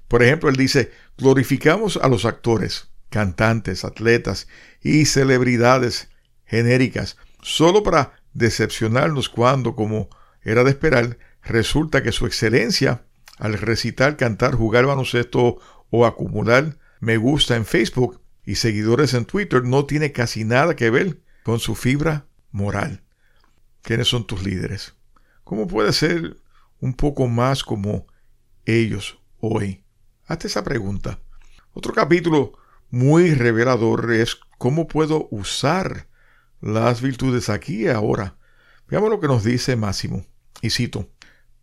Por 0.07 0.23
ejemplo, 0.23 0.49
él 0.49 0.55
dice, 0.55 0.92
glorificamos 1.18 1.97
a 1.97 2.07
los 2.07 2.25
actores, 2.25 2.90
cantantes, 3.11 3.85
atletas 3.85 4.47
y 4.81 5.07
celebridades 5.07 6.09
genéricas 6.44 7.16
solo 7.42 7.83
para 7.83 8.12
decepcionarnos 8.33 9.29
cuando, 9.29 9.75
como 9.75 10.09
era 10.42 10.62
de 10.62 10.70
esperar, 10.70 11.18
resulta 11.42 12.01
que 12.05 12.12
su 12.12 12.27
excelencia 12.27 13.03
al 13.38 13.55
recitar, 13.55 14.16
cantar, 14.16 14.55
jugar 14.55 14.87
baloncesto 14.87 15.59
o 15.90 16.07
acumular 16.07 16.79
me 17.05 17.19
gusta 17.19 17.55
en 17.55 17.67
Facebook 17.67 18.23
y 18.45 18.55
seguidores 18.57 19.12
en 19.14 19.27
Twitter 19.27 19.62
no 19.62 19.85
tiene 19.85 20.12
casi 20.12 20.45
nada 20.45 20.75
que 20.75 20.88
ver 20.88 21.21
con 21.45 21.61
su 21.61 21.75
fibra 21.75 22.27
moral. 22.51 23.05
¿Quiénes 23.83 24.09
son 24.09 24.27
tus 24.27 24.43
líderes? 24.43 24.95
¿Cómo 25.45 25.67
puedes 25.67 25.97
ser 25.97 26.38
un 26.81 26.95
poco 26.95 27.29
más 27.29 27.62
como 27.62 28.07
ellos 28.64 29.19
hoy? 29.38 29.85
Hazte 30.27 30.47
esa 30.47 30.64
pregunta. 30.64 31.21
Otro 31.75 31.93
capítulo 31.93 32.55
muy 32.88 33.35
revelador 33.35 34.11
es 34.12 34.38
cómo 34.57 34.88
puedo 34.88 35.29
usar 35.31 36.09
las 36.62 37.03
virtudes 37.03 37.51
aquí 37.51 37.85
y 37.85 37.88
ahora. 37.88 38.38
Veamos 38.88 39.11
lo 39.11 39.21
que 39.21 39.29
nos 39.29 39.45
dice 39.45 39.77
Máximo. 39.77 40.25
Y 40.62 40.71
cito, 40.71 41.11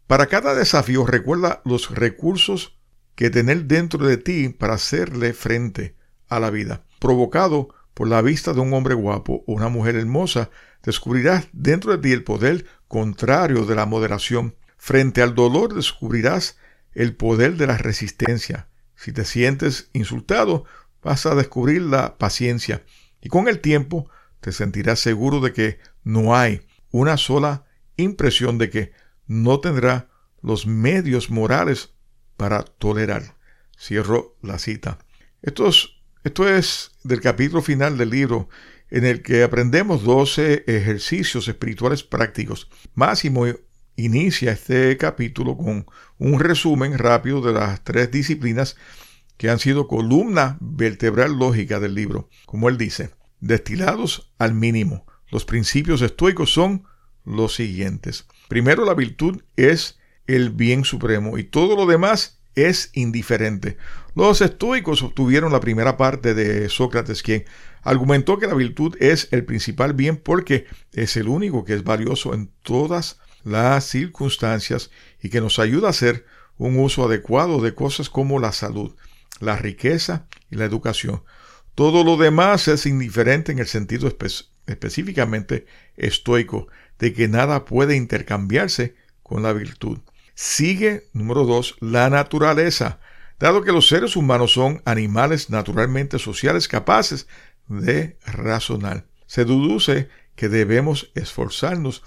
para 0.06 0.28
cada 0.28 0.54
desafío 0.54 1.08
recuerda 1.08 1.64
los 1.66 1.90
recursos 1.90 2.78
que 3.15 3.30
tener 3.30 3.65
dentro 3.65 4.06
de 4.06 4.17
ti 4.17 4.50
para 4.50 4.76
hacerle 4.76 5.34
frente 5.34 5.95
a 6.28 6.39
la 6.39 6.50
vida. 6.50 6.84
Provocado 7.00 7.69
por 7.93 8.08
la 8.08 8.21
vista 8.21 8.54
de 8.54 8.62
un 8.62 8.74
hombre 8.74 8.95
guapo 8.95 9.43
o 9.47 9.54
una 9.54 9.69
mujer 9.69 9.95
hermosa, 9.95 10.50
descubrirás 10.84 11.47
dentro 11.52 11.91
de 11.91 11.97
ti 12.00 12.12
el 12.12 12.24
poder 12.24 12.65
contrario 12.88 13.65
de 13.65 13.76
la 13.76 13.86
moderación. 13.86 14.56
Frente 14.78 15.21
al 15.21 15.36
dolor 15.36 15.74
descubrirás 15.74 16.58
el 16.93 17.15
poder 17.15 17.58
de 17.58 17.67
la 17.67 17.78
resistencia. 17.78 18.67
Si 18.95 19.12
te 19.12 19.26
sientes 19.26 19.89
insultado, 19.93 20.65
vas 21.02 21.26
a 21.26 21.36
descubrir 21.36 21.82
la 21.82 22.17
paciencia 22.17 22.84
y 23.21 23.30
con 23.30 23.47
el 23.47 23.60
tiempo 23.60 24.10
te 24.39 24.52
sentirás 24.52 25.00
seguro 25.00 25.39
de 25.39 25.54
que 25.54 25.80
no 26.04 26.36
hay 26.36 26.62
una 26.89 27.17
sola 27.17 27.65
impresión 27.95 28.58
de 28.58 28.69
que 28.69 28.91
no 29.28 29.60
tendrá 29.60 30.10
los 30.41 30.65
medios 30.65 31.30
morales 31.30 31.93
para 32.42 32.64
tolerar. 32.64 33.36
Cierro 33.78 34.36
la 34.42 34.58
cita. 34.58 34.98
Esto 35.44 35.70
es, 36.48 36.92
del 37.04 37.22
capítulo 37.22 37.62
final 37.62 38.00
del 38.00 38.10
libro 38.10 38.50
en 38.90 39.06
el 39.06 39.22
que 39.22 39.44
aprendemos 39.44 40.04
12 40.04 40.64
ejercicios 40.66 41.48
espirituales 41.48 42.02
prácticos. 42.02 42.68
Máximo 42.96 43.46
inicia 43.96 44.54
este 44.54 44.98
capítulo 44.98 45.56
con 45.56 45.86
un 46.18 46.40
resumen 46.40 46.98
rápido 46.98 47.42
de 47.42 47.54
las 47.54 47.84
tres 47.84 48.10
disciplinas 48.10 48.76
que 49.38 49.52
han 49.52 49.60
sido 49.60 49.88
columna 49.88 50.58
vertebral 50.62 51.38
lógica 51.38 51.80
del 51.80 51.94
libro. 51.94 52.28
Como 52.48 52.70
él 52.70 52.80
dice, 52.80 53.12
destilados 53.40 54.34
al 54.40 54.56
mínimo. 54.56 55.06
Los 55.30 55.46
principios 55.46 56.02
estoicos 56.02 56.52
son 56.52 56.86
los 57.24 57.54
siguientes. 57.54 58.26
Primero, 58.48 58.84
la 58.84 58.96
virtud 58.96 59.44
es 59.58 60.01
el 60.36 60.50
bien 60.50 60.84
supremo 60.84 61.38
y 61.38 61.44
todo 61.44 61.76
lo 61.76 61.86
demás 61.86 62.41
es 62.56 62.89
indiferente. 62.94 63.78
Los 64.15 64.41
estoicos 64.41 65.04
obtuvieron 65.04 65.52
la 65.52 65.62
primera 65.62 65.98
parte 65.98 66.34
de 66.34 66.70
Sócrates, 66.70 67.24
quien 67.24 67.46
argumentó 67.82 68.38
que 68.38 68.48
la 68.48 68.54
virtud 68.54 68.96
es 69.00 69.30
el 69.32 69.46
principal 69.46 69.94
bien 69.94 70.17
porque 70.17 70.65
es 70.94 71.15
el 71.17 71.28
único 71.28 71.63
que 71.63 71.74
es 71.74 71.84
valioso 71.84 72.34
en 72.34 72.52
todas 72.62 73.20
las 73.44 73.86
circunstancias 73.86 74.91
y 75.22 75.30
que 75.30 75.41
nos 75.41 75.60
ayuda 75.60 75.88
a 75.88 75.91
hacer 75.91 76.26
un 76.58 76.78
uso 76.78 77.06
adecuado 77.06 77.62
de 77.62 77.74
cosas 77.74 78.10
como 78.10 78.39
la 78.39 78.52
salud, 78.52 78.96
la 79.39 79.56
riqueza 79.56 80.28
y 80.50 80.58
la 80.58 80.65
educación. 80.65 81.24
Todo 81.74 82.04
lo 82.04 82.17
demás 82.17 82.67
es 82.67 82.86
indiferente 82.86 83.52
en 83.52 83.60
el 83.60 83.67
sentido 83.67 84.13
específicamente 84.67 85.65
estoico, 85.96 86.67
de 87.00 87.13
que 87.13 87.28
nada 87.28 87.65
puede 87.65 87.96
intercambiarse 87.96 88.96
con 89.24 89.41
la 89.41 89.54
virtud. 89.54 90.00
Sigue, 90.34 91.10
número 91.13 91.46
dos, 91.46 91.76
la 91.80 92.10
naturaleza, 92.10 93.00
dado 93.39 93.63
que 93.63 93.72
los 93.72 93.88
seres 93.88 94.15
humanos 94.15 94.54
son 94.54 94.82
animales 94.86 95.50
naturalmente 95.50 96.20
sociales 96.20 96.67
capaces 96.67 97.28
de 97.67 98.17
razonar. 98.26 99.06
Se 99.26 99.46
deduce 99.46 100.10
que 100.36 100.50
debemos 100.50 101.12
esforzarnos 101.15 102.04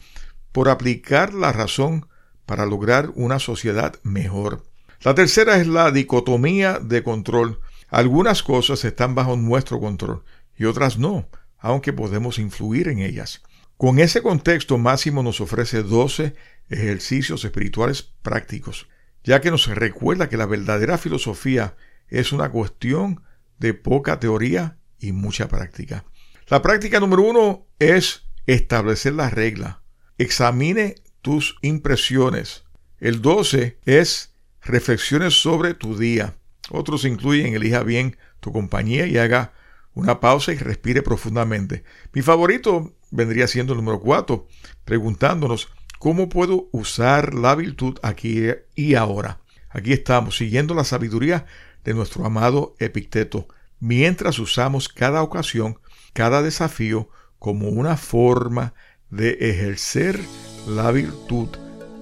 por 0.53 0.69
aplicar 0.69 1.35
la 1.35 1.53
razón 1.53 2.09
para 2.47 2.67
lograr 2.67 3.11
una 3.15 3.39
sociedad 3.39 3.95
mejor. 4.03 4.65
La 5.03 5.15
tercera 5.15 5.57
es 5.57 5.67
la 5.67 5.91
dicotomía 5.91 6.79
de 6.79 7.03
control. 7.03 7.61
Algunas 7.89 8.43
cosas 8.43 8.85
están 8.85 9.15
bajo 9.15 9.37
nuestro 9.37 9.81
control 9.81 10.25
y 10.57 10.65
otras 10.65 10.99
no, 10.99 11.29
aunque 11.59 11.93
podemos 11.93 12.39
influir 12.39 12.89
en 12.89 13.01
ellas. 13.01 13.43
Con 13.77 13.99
ese 13.99 14.23
contexto, 14.23 14.79
Máximo 14.79 15.23
nos 15.23 15.41
ofrece 15.41 15.83
12 15.83 16.35
ejercicios 16.69 17.45
espirituales 17.45 18.03
prácticos, 18.23 18.89
ya 19.23 19.41
que 19.41 19.51
nos 19.51 19.67
recuerda 19.67 20.29
que 20.29 20.37
la 20.37 20.47
verdadera 20.47 20.99
filosofía 20.99 21.77
es 22.09 22.33
una 22.33 22.51
cuestión 22.51 23.23
de 23.59 23.75
poca 23.75 24.21
teoría 24.21 24.79
y 24.99 25.13
mucha 25.13 25.49
práctica. 25.49 26.05
La 26.49 26.63
práctica 26.63 27.01
número 27.01 27.23
uno 27.23 27.67
es 27.79 28.25
establecer 28.47 29.15
la 29.15 29.31
regla. 29.31 29.83
Examine 30.19 30.97
tus 31.23 31.57
impresiones. 31.63 32.65
El 32.99 33.23
12 33.23 33.79
es 33.85 34.35
reflexiones 34.63 35.41
sobre 35.41 35.75
tu 35.75 35.97
día. 35.97 36.37
Otros 36.71 37.05
incluyen 37.05 37.55
elija 37.55 37.83
bien 37.83 38.17
tu 38.41 38.53
compañía 38.53 39.07
y 39.07 39.19
haga 39.19 39.53
una 39.95 40.21
pausa 40.21 40.53
y 40.53 40.57
respire 40.57 41.03
profundamente. 41.03 41.85
Mi 42.13 42.23
favorito 42.23 42.95
vendría 43.11 43.47
siendo 43.47 43.73
el 43.73 43.79
número 43.79 44.01
4, 44.01 44.47
preguntándonos 44.85 45.69
cómo 46.05 46.29
puedo 46.29 46.69
usar 46.71 47.33
la 47.33 47.55
virtud 47.55 47.99
aquí 48.03 48.49
y 48.75 48.95
ahora. 48.95 49.41
Aquí 49.71 49.95
estamos 49.95 50.37
siguiendo 50.37 50.75
la 50.75 50.85
sabiduría 50.85 51.47
de 51.83 51.95
nuestro 51.95 52.27
amado 52.27 52.75
Epicteto, 52.79 53.49
mientras 53.81 54.39
usamos 54.39 54.91
cada 54.91 55.23
ocasión, 55.23 55.79
cada 56.13 56.43
desafío 56.43 57.09
como 57.39 57.71
una 57.71 57.97
forma 57.97 58.75
de 59.09 59.39
ejercer 59.41 60.21
la 60.69 60.91
virtud 60.91 61.49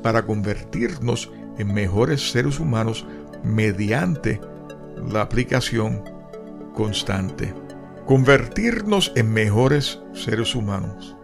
para 0.03 0.27
convertirnos 0.27 1.31
en 1.57 1.73
mejores 1.73 2.33
seres 2.33 2.59
humanos 2.59 3.07
mediante 3.45 4.41
la 5.13 5.21
aplicación 5.21 6.03
constante 6.75 7.55
convertirnos 8.05 9.13
en 9.15 9.33
mejores 9.33 10.01
seres 10.13 10.57
humanos. 10.57 11.17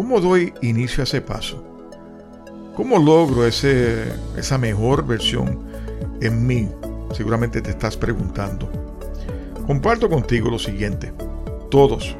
¿Cómo 0.00 0.18
doy 0.18 0.54
inicio 0.62 1.02
a 1.02 1.04
ese 1.04 1.20
paso? 1.20 1.62
¿Cómo 2.74 2.98
logro 2.98 3.46
ese, 3.46 4.10
esa 4.34 4.56
mejor 4.56 5.06
versión 5.06 5.62
en 6.22 6.46
mí? 6.46 6.70
Seguramente 7.12 7.60
te 7.60 7.68
estás 7.68 7.98
preguntando. 7.98 8.66
Comparto 9.66 10.08
contigo 10.08 10.50
lo 10.50 10.58
siguiente. 10.58 11.12
Todos, 11.70 12.16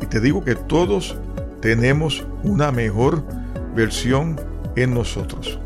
y 0.00 0.06
te 0.06 0.20
digo 0.20 0.44
que 0.44 0.54
todos 0.54 1.16
tenemos 1.60 2.24
una 2.44 2.70
mejor 2.70 3.24
versión 3.74 4.40
en 4.76 4.94
nosotros. 4.94 5.58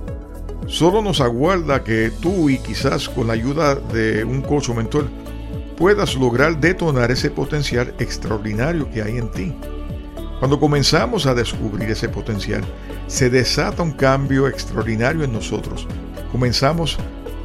Solo 0.67 1.03
nos 1.03 1.21
aguarda 1.21 1.85
que 1.85 2.11
tú 2.23 2.49
y 2.49 2.57
quizás 2.57 3.11
con 3.11 3.27
la 3.27 3.35
ayuda 3.35 3.75
de 3.75 4.25
un 4.25 4.41
coach 4.41 4.71
o 4.71 4.75
mentor 4.75 5.07
puedas 5.77 6.15
lograr 6.15 6.59
detonar 6.59 7.11
ese 7.11 7.31
potencial 7.31 7.95
extraordinario 7.99 8.91
que 8.91 9.03
hay 9.03 9.19
en 9.19 9.31
ti. 9.33 9.55
Cuando 10.42 10.59
comenzamos 10.59 11.26
a 11.26 11.37
descubrir 11.37 11.88
ese 11.88 12.09
potencial, 12.09 12.64
se 13.07 13.31
desata 13.31 13.81
un 13.85 13.92
cambio 13.92 14.48
extraordinario 14.48 15.22
en 15.22 15.33
nosotros. 15.33 15.87
Comenzamos 16.33 16.98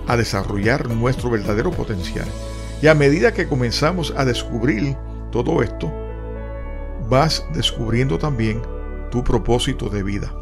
a 0.07 0.17
desarrollar 0.17 0.89
nuestro 0.89 1.29
verdadero 1.29 1.69
potencial. 1.69 2.25
Y 2.81 2.88
a 2.88 2.95
medida 2.95 3.36
que 3.36 3.47
comenzamos 3.47 4.15
a 4.17 4.25
descubrir 4.25 4.97
todo 5.31 5.62
esto, 5.62 5.93
vas 7.07 7.45
descubriendo 7.53 8.17
también 8.17 8.63
tu 9.12 9.23
propósito 9.23 9.89
de 9.89 10.01
vida. 10.01 10.33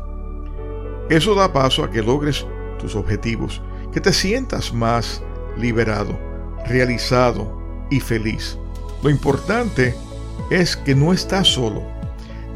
Eso 1.09 1.35
da 1.35 1.51
paso 1.51 1.83
a 1.83 1.91
que 1.91 2.01
logres 2.01 2.45
tus 2.79 2.95
objetivos, 2.95 3.61
que 3.91 3.99
te 3.99 4.13
sientas 4.13 4.73
más 4.73 5.21
liberado, 5.57 6.17
realizado, 6.65 7.61
y 7.89 7.99
feliz. 7.99 8.57
Lo 9.03 9.09
importante 9.09 9.93
es 10.49 10.77
que 10.77 10.95
no 10.95 11.11
estás 11.11 11.49
solo, 11.49 11.94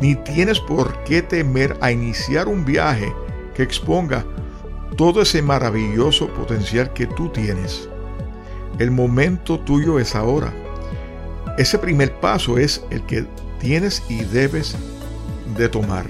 ni 0.02 0.16
tienes 0.16 0.60
por 0.60 1.04
qué 1.04 1.22
temer 1.22 1.78
a 1.82 1.92
iniciar 1.92 2.48
un 2.48 2.66
viaje 2.66 3.14
que 3.54 3.64
exponga 3.64 4.26
todo 4.96 5.22
ese 5.22 5.42
maravilloso 5.42 6.28
potencial 6.28 6.94
que 6.94 7.08
tú 7.08 7.30
tienes. 7.30 7.90
El 8.80 8.92
momento 8.92 9.60
tuyo 9.60 10.00
es 10.00 10.16
ahora. 10.16 10.54
Ese 11.58 11.78
primer 11.78 12.14
paso 12.20 12.58
es 12.58 12.84
el 12.90 13.02
que 13.04 13.26
tienes 13.60 14.04
y 14.10 14.24
debes 14.24 14.78
de 15.58 15.68
tomar. 15.68 16.06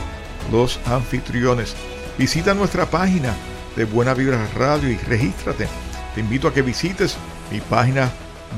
los 0.53 0.78
anfitriones. 0.86 1.74
Visita 2.18 2.55
nuestra 2.55 2.86
página 2.86 3.34
de 3.76 3.84
Buena 3.84 4.14
Vibra 4.14 4.46
Radio 4.57 4.90
y 4.90 4.96
regístrate. 4.96 5.68
Te 6.14 6.20
invito 6.20 6.48
a 6.48 6.53
que 6.53 6.62
visites 6.62 7.16
mi 7.51 7.61
página 7.61 8.11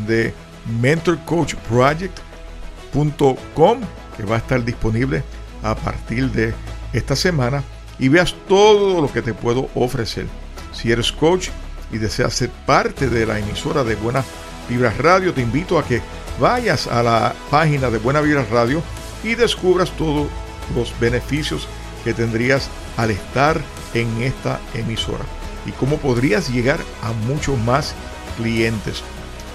de 0.06 0.32
mentorcoachproject.com 0.80 3.80
que 4.16 4.24
va 4.24 4.36
a 4.36 4.38
estar 4.38 4.64
disponible 4.64 5.22
a 5.62 5.74
partir 5.74 6.30
de 6.30 6.54
esta 6.92 7.16
semana 7.16 7.62
y 7.98 8.08
veas 8.08 8.34
todo 8.48 9.00
lo 9.00 9.12
que 9.12 9.22
te 9.22 9.34
puedo 9.34 9.68
ofrecer. 9.74 10.26
Si 10.72 10.90
eres 10.90 11.12
coach 11.12 11.48
y 11.92 11.98
deseas 11.98 12.34
ser 12.34 12.50
parte 12.66 13.08
de 13.08 13.26
la 13.26 13.38
emisora 13.38 13.84
de 13.84 13.94
Buena 13.94 14.24
Vibras 14.68 14.96
Radio, 14.98 15.32
te 15.32 15.42
invito 15.42 15.78
a 15.78 15.84
que 15.84 16.00
vayas 16.40 16.86
a 16.86 17.02
la 17.02 17.34
página 17.50 17.90
de 17.90 17.98
Buena 17.98 18.20
Vibras 18.20 18.48
Radio 18.50 18.82
y 19.22 19.34
descubras 19.34 19.90
todos 19.92 20.26
los 20.74 20.98
beneficios 20.98 21.68
que 22.04 22.14
tendrías 22.14 22.68
al 22.96 23.10
estar 23.10 23.60
en 23.94 24.22
esta 24.22 24.60
emisora 24.74 25.24
y 25.66 25.72
cómo 25.72 25.98
podrías 25.98 26.48
llegar 26.48 26.80
a 27.02 27.12
muchos 27.28 27.58
más 27.58 27.94
clientes. 28.36 29.02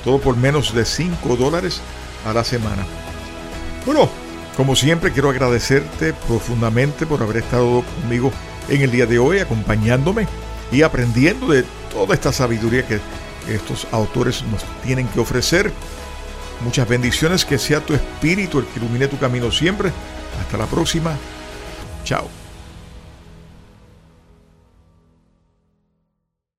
Todo 0.03 0.19
por 0.19 0.37
menos 0.37 0.73
de 0.73 0.85
5 0.85 1.35
dólares 1.35 1.81
a 2.25 2.33
la 2.33 2.43
semana. 2.43 2.85
Bueno, 3.85 4.09
como 4.57 4.75
siempre 4.75 5.13
quiero 5.13 5.29
agradecerte 5.29 6.13
profundamente 6.13 7.05
por 7.05 7.21
haber 7.21 7.37
estado 7.37 7.83
conmigo 8.01 8.31
en 8.67 8.81
el 8.81 8.89
día 8.89 9.05
de 9.05 9.19
hoy, 9.19 9.37
acompañándome 9.37 10.27
y 10.71 10.81
aprendiendo 10.81 11.47
de 11.47 11.63
toda 11.93 12.15
esta 12.15 12.33
sabiduría 12.33 12.85
que 12.85 12.99
estos 13.47 13.87
autores 13.91 14.43
nos 14.51 14.63
tienen 14.83 15.07
que 15.09 15.19
ofrecer. 15.19 15.71
Muchas 16.61 16.89
bendiciones, 16.89 17.45
que 17.45 17.59
sea 17.59 17.81
tu 17.81 17.93
espíritu 17.93 18.57
el 18.57 18.65
que 18.65 18.79
ilumine 18.79 19.07
tu 19.07 19.19
camino 19.19 19.51
siempre. 19.51 19.91
Hasta 20.41 20.57
la 20.57 20.65
próxima. 20.65 21.15
Chao. 22.03 22.46